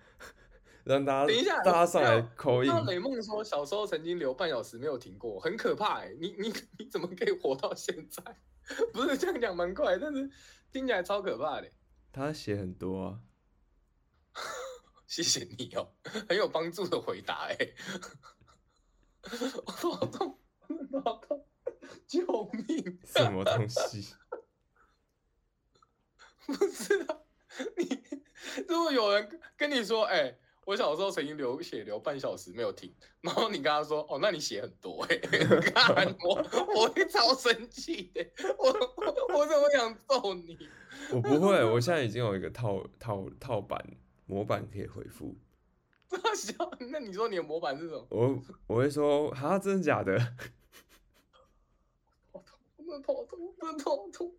[0.83, 2.69] 让大家等一下，大家上来口音。
[2.85, 6.17] 雷梦说小时候曾经流半小时没有停过，很可怕哎、欸！
[6.19, 8.21] 你你你怎么可以活到现在？
[8.91, 10.29] 不是这样讲蛮快，但是
[10.73, 11.71] 听起来超可怕的、欸。
[12.11, 13.19] 他血很多啊，
[15.13, 17.75] 谢谢你哦、喔，很有帮助的回答哎、欸。
[19.63, 20.39] 我好痛，
[21.05, 21.45] 好痛，
[22.07, 22.99] 救命！
[23.05, 24.15] 什么东西？
[26.47, 27.27] 不知道，
[27.77, 28.03] 你
[28.67, 30.15] 如果有人跟你说哎。
[30.15, 35.45] 欸我小时候曾经流血流半小时没有停，然后你跟他说：“哦，那你血很多哎、欸！”
[35.75, 36.35] 看我，
[36.73, 38.25] 我会超生气的，
[38.57, 40.57] 我我我怎么想揍你？
[41.11, 43.77] 我不会，我现在已经有一个套套套版
[44.25, 45.35] 模板可以回复。
[46.91, 48.07] 那你说你的模板是什么？
[48.09, 50.17] 我我会说：“哈，真的假的？”
[52.31, 54.35] 好痛，真的好痛，真的好痛。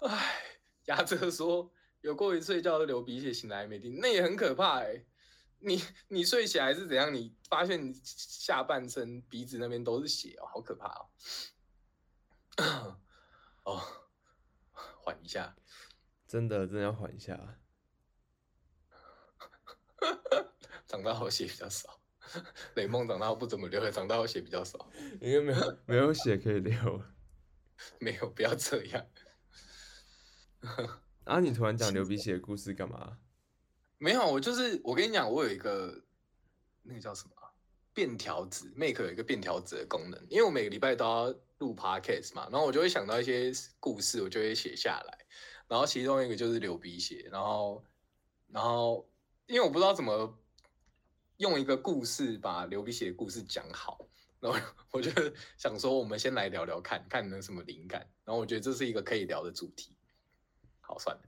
[0.08, 0.42] 哎，
[0.86, 1.70] 牙哲说。
[2.00, 5.04] 有过一睡觉就流鼻血，醒来没停，那也很可怕哎、欸。
[5.58, 7.12] 你你睡起来是怎样？
[7.12, 11.10] 你发现你下半身鼻子那边都是血哦，好可怕哦。
[13.64, 13.82] 哦，
[15.02, 15.56] 缓一下，
[16.28, 17.58] 真的真的要缓一下。
[20.86, 21.98] 长大后血比较少，
[22.76, 24.88] 雷梦长大后不怎么流，长大后血比较少，
[25.20, 27.02] 因为没有没有血可以流。
[27.98, 29.06] 没有，不要这样。
[31.24, 31.40] 啊！
[31.40, 33.18] 你突然讲 流鼻血的故事干嘛？
[33.98, 36.04] 没有，我就是我跟你讲，我有一个
[36.82, 37.32] 那个叫什么
[37.92, 40.20] 便条纸，Make 有一个便条纸的功能。
[40.28, 41.26] 因为我每个礼拜都要
[41.58, 45.17] 录 Podcast 嘛，然后我就会想到一些故事，我就会写下来。
[45.68, 47.84] 然后其中一个就是流鼻血，然后
[48.48, 49.08] 然后
[49.46, 50.36] 因为我不知道怎么
[51.36, 54.04] 用一个故事把流鼻血的故事讲好。
[54.40, 54.58] 然后
[54.92, 55.10] 我就
[55.56, 58.00] 想说，我们先来聊聊看看能什么灵感。
[58.24, 59.94] 然后我觉得这是一个可以聊的主题。
[60.80, 61.22] 好，算了。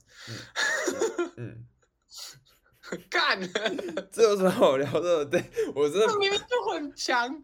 [1.37, 1.67] 嗯。
[3.09, 5.25] 干、嗯，这有什么好聊的？
[5.25, 5.41] 对，
[5.73, 7.41] 我真的明明就很强。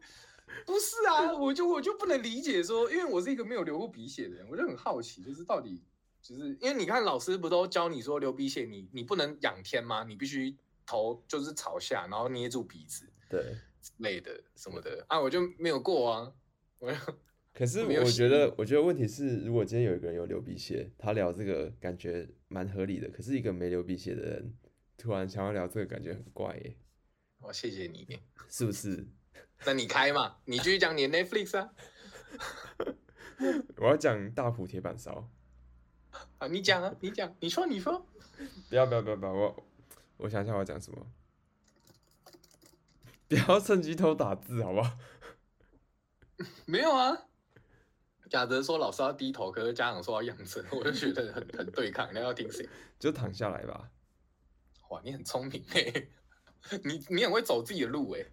[0.65, 5.81] 不是啊，我就我就不能理解说，因为我是一个没有流过鼻血的人，我就很好奇，就是到底
[6.27, 10.03] 就是因为你看老师不都教你说流鼻血你，你你不能仰天吗？
[10.03, 10.55] 你必须
[10.85, 13.09] 头就是朝下，然后捏住鼻子。
[13.29, 13.55] 对。
[13.99, 16.33] 类的什么的啊，我就没有过啊。
[16.79, 16.91] 我
[17.55, 23.09] 可是我觉得，我觉得问题是，如果今天有一个人有流鼻血，他聊这个感觉蛮合理的。
[23.09, 24.53] 可是一个没流鼻血的人
[24.97, 26.75] 突然想要聊这个，感觉很怪耶。
[27.39, 28.19] 我谢谢你，
[28.49, 29.07] 是不是？
[29.65, 31.73] 那你开嘛，你继续讲你的 Netflix 啊。
[33.77, 35.31] 我要讲大埔铁板烧
[36.39, 38.05] 啊，你讲啊，你讲，你说，你说。
[38.69, 39.63] 不要不要不要不要，我
[40.17, 41.05] 我想想我要讲什么。
[43.27, 44.97] 不要趁机偷打字，好不好？
[46.65, 47.25] 没有啊。
[48.29, 52.13] 贾德说老师要低头，可是家长说要仰着，我就觉得很很对抗。
[52.13, 52.67] 你要听谁？
[52.99, 53.89] 就躺下来吧。
[54.89, 56.07] 哇，你很聪明哎，
[56.83, 58.25] 你你很会走自己的路哎。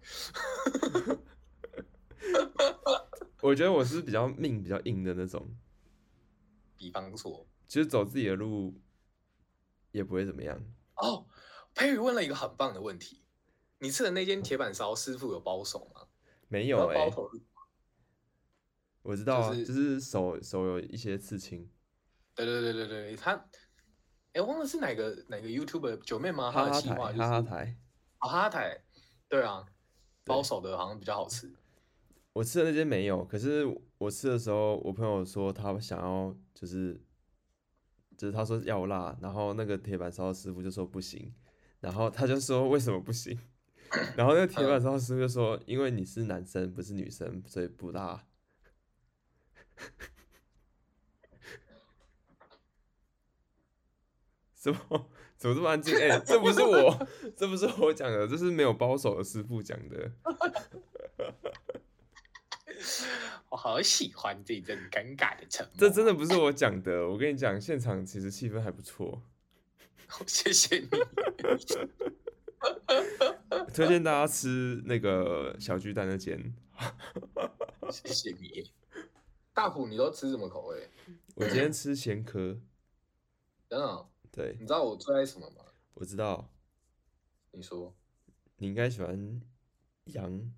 [3.41, 5.47] 我觉得我是比较命比较硬的那种。
[6.77, 8.79] 比方说，其实走自己的路
[9.91, 10.61] 也不会怎么样。
[10.95, 11.27] 哦，
[11.73, 13.21] 佩宇问了一个很棒的问题。
[13.79, 16.07] 你吃的那间铁板烧师傅有包手吗？
[16.47, 17.13] 没有哎、欸，
[19.01, 21.69] 我知道啊，就是、就是、手手有一些刺青。
[22.33, 23.33] 对对对对对，他，
[24.33, 26.51] 哎，我忘了是哪个哪个 YouTuber 九妹吗？
[26.51, 27.77] 哈哈台，哈哈台，
[28.19, 28.83] 哈哈台，
[29.27, 29.65] 对啊，
[30.23, 31.53] 包手的好像比较好吃。
[32.33, 33.65] 我吃的那间没有，可是
[33.97, 37.01] 我吃的时候，我朋友说他想要，就是
[38.17, 41.33] 就是他说要辣，然后那个铁板烧师傅就说不行，
[41.79, 43.37] 然后他就说为什么不行？
[44.17, 48.25] 然后那个铁板烧师傅就说：“因为你是男生，不是女生，所以不辣。
[54.55, 54.79] ”怎么？
[55.37, 55.95] 怎么这么安静？
[55.95, 57.07] 哎、这不是我，
[57.37, 60.11] 这不是我讲的，这是没有包手的师傅讲的。
[63.55, 65.73] 我好喜欢这阵尴尬的沉默。
[65.77, 69.23] 这真的不是我讲的，我跟你讲，现场其实气氛还不错。
[70.27, 70.89] 谢谢你。
[73.73, 76.53] 推荐大家吃那个小巨蛋那间。
[77.89, 78.69] 谢谢你。
[79.53, 80.89] 大虎，你都吃什么口味？
[81.35, 82.59] 我今天吃咸科。
[83.69, 84.09] 真的？
[84.33, 84.57] 对。
[84.59, 85.63] 你知道我最爱什么吗？
[85.93, 86.49] 我知道。
[87.51, 87.95] 你说。
[88.57, 89.41] 你应该喜欢
[90.07, 90.53] 羊。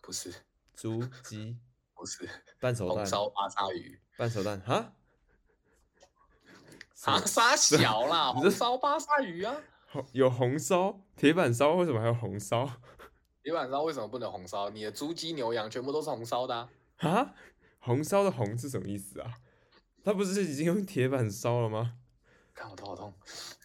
[0.00, 0.32] 不是。
[0.76, 1.56] 猪鸡。
[1.94, 2.28] 不是。
[2.60, 2.96] 半熟蛋。
[2.96, 3.98] 红烧巴沙鱼。
[4.16, 4.60] 半熟蛋？
[4.60, 4.92] 哈？
[7.02, 9.56] 哈沙 小啦，红烧巴沙鱼啊。
[10.12, 12.68] 有红烧铁板烧，为什么还有红烧？
[13.42, 14.68] 铁板烧为什么不能红烧？
[14.70, 16.68] 你的猪鸡牛羊全部都是红烧的啊？
[16.98, 17.34] 啊？
[17.78, 19.34] 红烧的红是什么意思啊？
[20.04, 21.94] 他不是已经用铁板烧了吗？
[22.54, 23.14] 看我头好痛，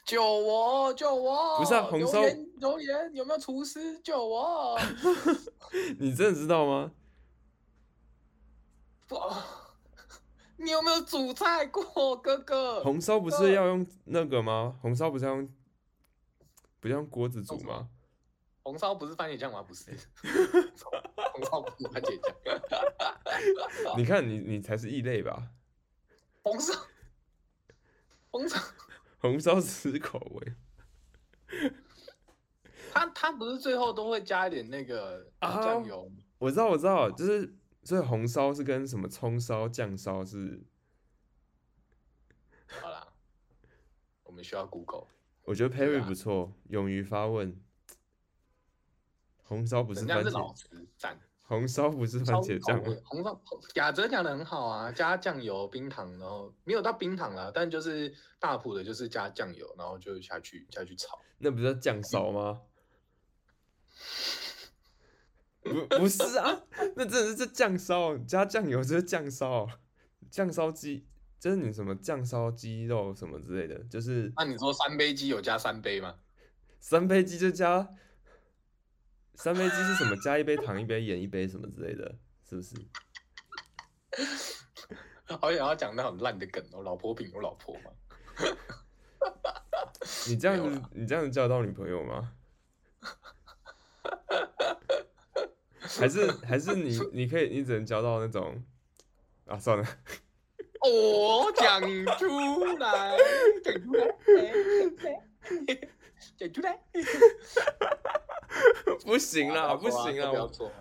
[0.06, 0.94] 救我！
[0.94, 1.58] 救我！
[1.58, 2.22] 不是啊，红烧
[2.58, 4.80] 留言有没有厨师救我？
[5.98, 6.92] 你真的知道吗？
[9.12, 9.20] 不，
[10.56, 12.82] 你有没有煮菜过，哥哥？
[12.82, 14.78] 红烧不是要用那个吗？
[14.82, 15.54] 红烧不是要用？
[16.80, 17.90] 不是用锅子煮吗？
[18.64, 19.62] 红烧不是番茄酱吗？
[19.62, 19.92] 不是，
[21.34, 22.62] 红烧不是番茄酱。
[23.98, 25.50] 你看你，你才是异类吧？
[26.44, 26.74] 红烧，
[28.30, 28.58] 红烧，
[29.20, 30.54] 红烧吃口味。
[32.94, 36.06] 他他不是最后都会加一点那个酱油？
[36.06, 37.54] 啊，我知道，我知道，就是
[37.84, 40.62] 所以红烧是跟什么葱烧、酱烧是。
[42.68, 43.08] 好啦，
[44.24, 45.08] 我们需要 Google。
[45.44, 47.60] 我觉得 Perry 不错，啊，勇于发问。
[49.44, 52.82] 红烧不是番茄，红烧不是番茄酱。
[53.04, 53.42] 红烧
[53.74, 61.20] 亚哲讲的很好啊，加酱油、冰糖，然后没有到冰糖啦，但就是大埔的，就是加酱油，然后就下去下去炒。
[61.40, 62.62] 那不是叫酱烧吗？
[65.64, 66.62] 不 不是啊，
[66.96, 69.68] 那真的是这酱烧加酱油，这是酱烧，
[70.30, 71.08] 酱烧鸡。
[71.40, 76.16] 就是你什么酱烧鸡肉什么之类的，就是那你说三杯鸡有加三杯吗？
[76.80, 77.96] 三杯鸡就加
[79.34, 80.16] 三杯鸡是什么？
[80.18, 82.16] 加一杯糖，一杯盐，一杯什么之类的，
[82.48, 82.76] 是不是？
[85.26, 87.90] 好想要讲那很烂的梗哦，老婆饼有老婆吗？
[90.28, 92.34] 你这样子，你这样子交得到女朋友吗？
[96.00, 98.64] 还是还是你你可以，你只能交到那种
[99.46, 99.86] 啊，算了。
[100.84, 101.88] 我讲出
[102.78, 103.18] 来，
[103.64, 104.08] 讲出来，
[106.38, 106.80] 讲出来，
[109.06, 110.32] 不行啦，不行啦，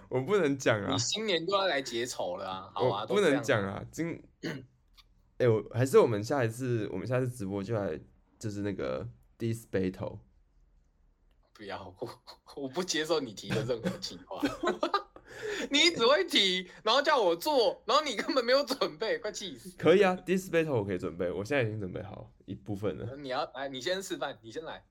[0.09, 0.93] 我不能讲啊！
[0.93, 2.71] 你新年都要来结仇了啊！
[2.75, 3.85] 好啊，不能讲啊！
[3.93, 4.23] 今，
[5.39, 8.01] 哎，我还是我们下一次，我们下次直播就来，
[8.39, 9.07] 就是那个
[9.39, 10.19] Diss Battle。
[11.61, 12.09] 不要，我
[12.63, 14.41] 我不接受你提的任何计划。
[15.71, 19.77] 你只会提，然后叫我做，然后你根本没有准备，快气死！
[19.77, 23.15] 可以啊，Diss Battle 我可以准备，我现在已经准备好一部分了。
[23.17, 24.83] 你要来，你先示范，你先来。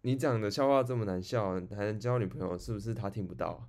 [0.00, 3.68] 你讲的笑话这么难笑，还能交女朋友，是不是他听不到？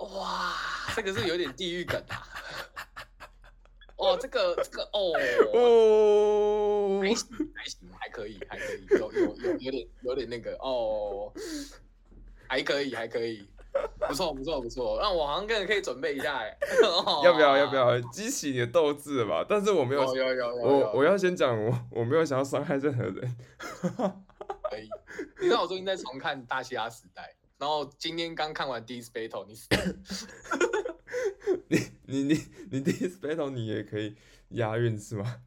[0.00, 0.54] 哇，
[0.94, 2.35] 这个是有点地狱梗啊！
[3.96, 5.12] 哦，这个这个哦
[5.54, 11.32] 哦，还行还行，还可以还可以，有有有有点有点那个哦，
[12.46, 13.46] 还可以还可以。
[14.08, 16.56] 不错不错不错，那我好像更可以准备一下 哎，
[17.22, 19.44] 要不要要不要激起你的斗志吧？
[19.46, 23.36] 但是我没有，有有有我我要先讲，我我没有想要伤害任何人。
[24.70, 24.88] 可以，
[25.42, 27.22] 你知道我最近在重看《大西亚时代》，
[27.58, 29.68] 然后今天刚看完《Diss Battle》，你死
[31.68, 32.34] 你你你
[32.70, 34.16] 你《第一次 Battle》你也可以
[34.50, 35.42] 押韵是吗？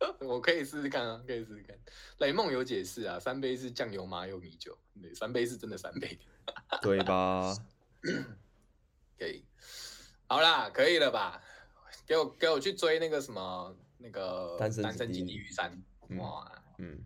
[0.20, 1.76] 我可以试试看啊，可以试试看。
[2.18, 6.18] 雷梦有解释啊，三杯是酱油、麻油、米酒，对，三杯是真的三杯，
[6.82, 7.54] 对吧？
[9.18, 9.44] 可以，
[10.26, 11.42] 好啦，可以了吧？
[12.06, 15.82] 给我给我去追那个什么那个单身即地狱三，
[16.18, 17.04] 哇，嗯，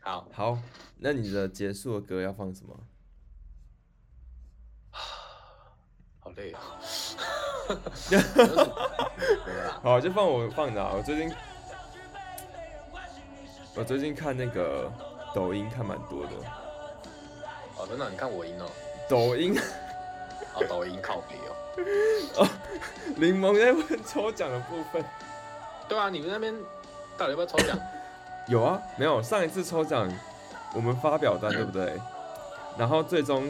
[0.00, 0.62] 好，好，
[0.98, 2.86] 那你的结束的歌要放什么？
[6.20, 6.60] 好累啊。
[9.82, 10.92] 好，就放我放着啊！
[10.96, 11.32] 我最近，
[13.74, 14.90] 我最近看那个
[15.34, 16.32] 抖音看蛮多的。
[17.76, 18.10] 哦，真的？
[18.10, 18.66] 你看我音哦？
[19.08, 19.58] 抖音？
[20.54, 21.56] 哦，抖音靠别哦。
[22.38, 22.48] 哦，
[23.16, 25.04] 柠檬在问抽奖的部分。
[25.88, 26.54] 对啊，你们那边
[27.16, 27.78] 到底要不要抽奖？
[28.46, 29.22] 有啊，没有。
[29.22, 30.10] 上一次抽奖，
[30.74, 31.98] 我们发表单对不对？
[32.76, 33.48] 然后最终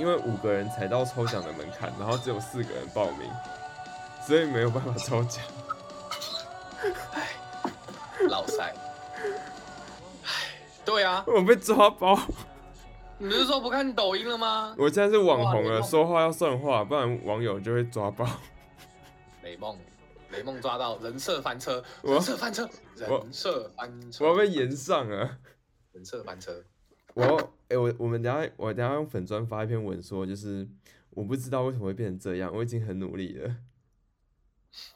[0.00, 3.30] 因为五个人才到抽奖的门槛，然后只有四个人报名。
[4.26, 5.44] 所以没有办法抽奖。
[7.12, 7.28] 唉，
[8.28, 8.74] 老塞。
[10.24, 10.30] 唉，
[10.86, 12.18] 对啊，我被抓包。
[13.18, 14.74] 你不是说不看抖音了吗？
[14.78, 18.26] 我现在是网红了，说话要算话，不然网友就会抓包。
[19.42, 19.78] 雷梦，
[20.30, 24.24] 雷梦抓到人设翻车，人设翻车，人设翻车。
[24.24, 25.36] 我要被延上啊！
[25.92, 26.64] 人设翻车。
[27.12, 27.36] 我要，
[27.70, 30.68] 哎、欸，我我们等下，我等下用粉砖发一篇文说，就是
[31.10, 33.56] 我不知道为什么会变成这样，我已经很努力了。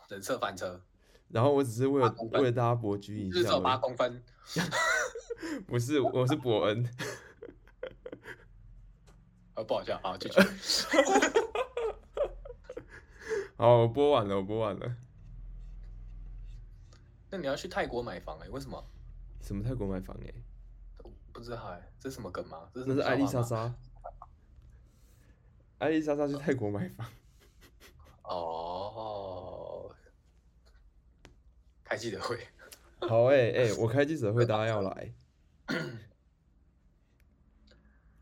[0.08, 0.82] 人设翻车，
[1.30, 4.20] 然后我只是为了为了大家博居一下，至少八公分，
[5.68, 6.84] 不是，我是伯恩，
[9.54, 10.40] 啊，不好笑啊，继续，
[13.56, 14.96] 好，我播完了，我播完了，
[17.30, 18.50] 那你要去泰国买房哎、欸？
[18.50, 18.84] 为什么？
[19.40, 20.34] 什么泰国买房哎、欸？
[21.34, 22.70] 不知道哎、欸，这是什么梗吗？
[22.72, 23.74] 这是艾丽莎莎，
[25.78, 27.06] 艾丽莎莎去泰国买房。
[28.22, 29.94] 哦，
[31.82, 32.38] 开记者会，
[33.00, 35.12] 好哎、欸、哎、 欸，我开记者会，大家要来。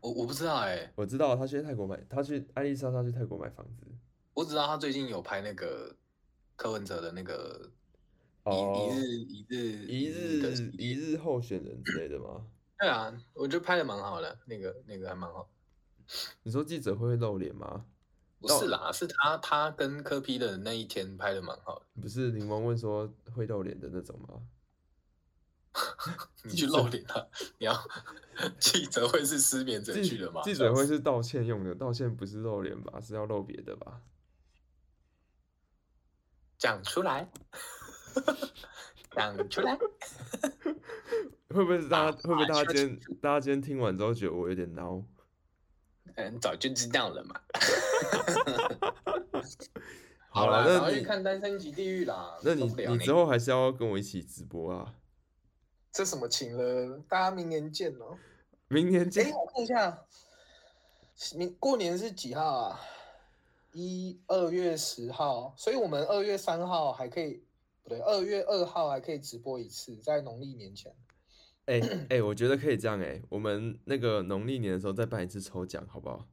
[0.01, 3.85] 我我不知道哎、欸，我知道他去泰国买，他去艾丽莎莎去泰国买房子。
[4.33, 5.95] 我只知道他最近有拍那个
[6.55, 7.71] 柯文哲的那个
[8.45, 12.47] 一日一日一日一日候选人之类的吗？
[12.83, 15.49] 对啊，我觉得拍的蛮好的，那个那个还蛮好。
[16.41, 17.85] 你说记者会会露脸吗？
[18.41, 21.85] 不是啦，是他他跟柯 P 的那一天拍的蛮好的。
[22.01, 24.41] 不是柠檬问说会露脸的那种吗？
[26.43, 27.25] 你去露脸啊？
[27.57, 27.73] 你要
[28.59, 30.41] 记者会是失眠者去的吗？
[30.43, 32.99] 记者会是道歉用的，道歉不是露脸吧？
[32.99, 34.01] 是要露别的吧？
[36.57, 37.31] 讲出来，
[39.11, 39.79] 讲出来，
[41.53, 42.17] 会不会是大家？
[42.17, 45.03] 会不会大家今天大家今天听完之后觉得我有点孬？
[46.15, 47.39] 嗯，早就知道了嘛。
[50.29, 52.37] 好了，那你看《单身级地狱》啦。
[52.43, 54.95] 那你你之后还是要跟我一起直播啊？
[55.91, 56.99] 这什么情了？
[57.07, 58.17] 大家明年见哦。
[58.67, 59.25] 明年见。
[59.25, 60.01] 哎、欸，我看一下，
[61.35, 62.79] 明过年是几号啊？
[63.73, 67.43] 一二月十号，所以我们二月三号还可以，
[67.83, 70.93] 不对，二月二号还可以直播一次，在农历年前。
[71.65, 76.27] 哎哎、欸欸，我觉得可以这样哎、欸，我们那个农历年的时候再办一次抽奖，好不好？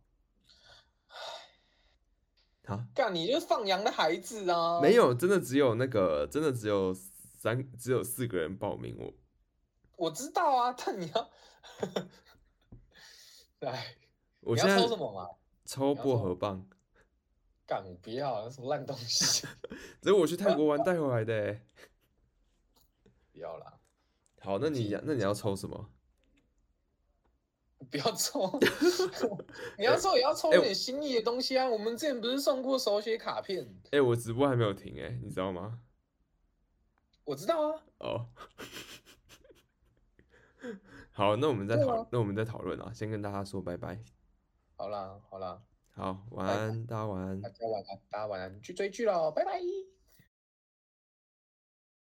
[2.66, 4.81] 好，干，你就是放羊的孩子啊！
[4.81, 9.12] 没有，真的只有那个，真的只有三，只有四个人报名我。
[9.97, 11.31] 我知道啊，但你要，
[13.68, 13.97] 哎，
[14.41, 15.28] 我现在抽什么嘛？
[15.64, 16.68] 抽薄荷棒。
[17.66, 19.47] 干，我不要，什么烂东西？
[20.03, 21.66] 这是我去泰国玩带回来的、欸。
[23.33, 23.80] 不要啦。
[24.41, 25.91] 好，那你那你要抽什么？
[27.91, 28.59] 不要抽，
[29.78, 31.64] 你要抽也要抽点心意的东西啊！
[31.64, 33.64] 欸、我们之前不是送过手写卡片？
[33.86, 35.80] 哎、欸，我直播还没有停哎、欸，你知道吗？
[37.24, 37.82] 我知道啊。
[37.99, 38.26] 哦。
[41.12, 42.93] 好，那我们再讨，那我们再讨论啊！
[42.93, 43.99] 先跟大家说拜拜。
[44.76, 45.62] 好啦，好啦，
[45.93, 49.59] 好，晚安，大家晚安，大家晚安，大家晚安，去追剧喽，拜拜。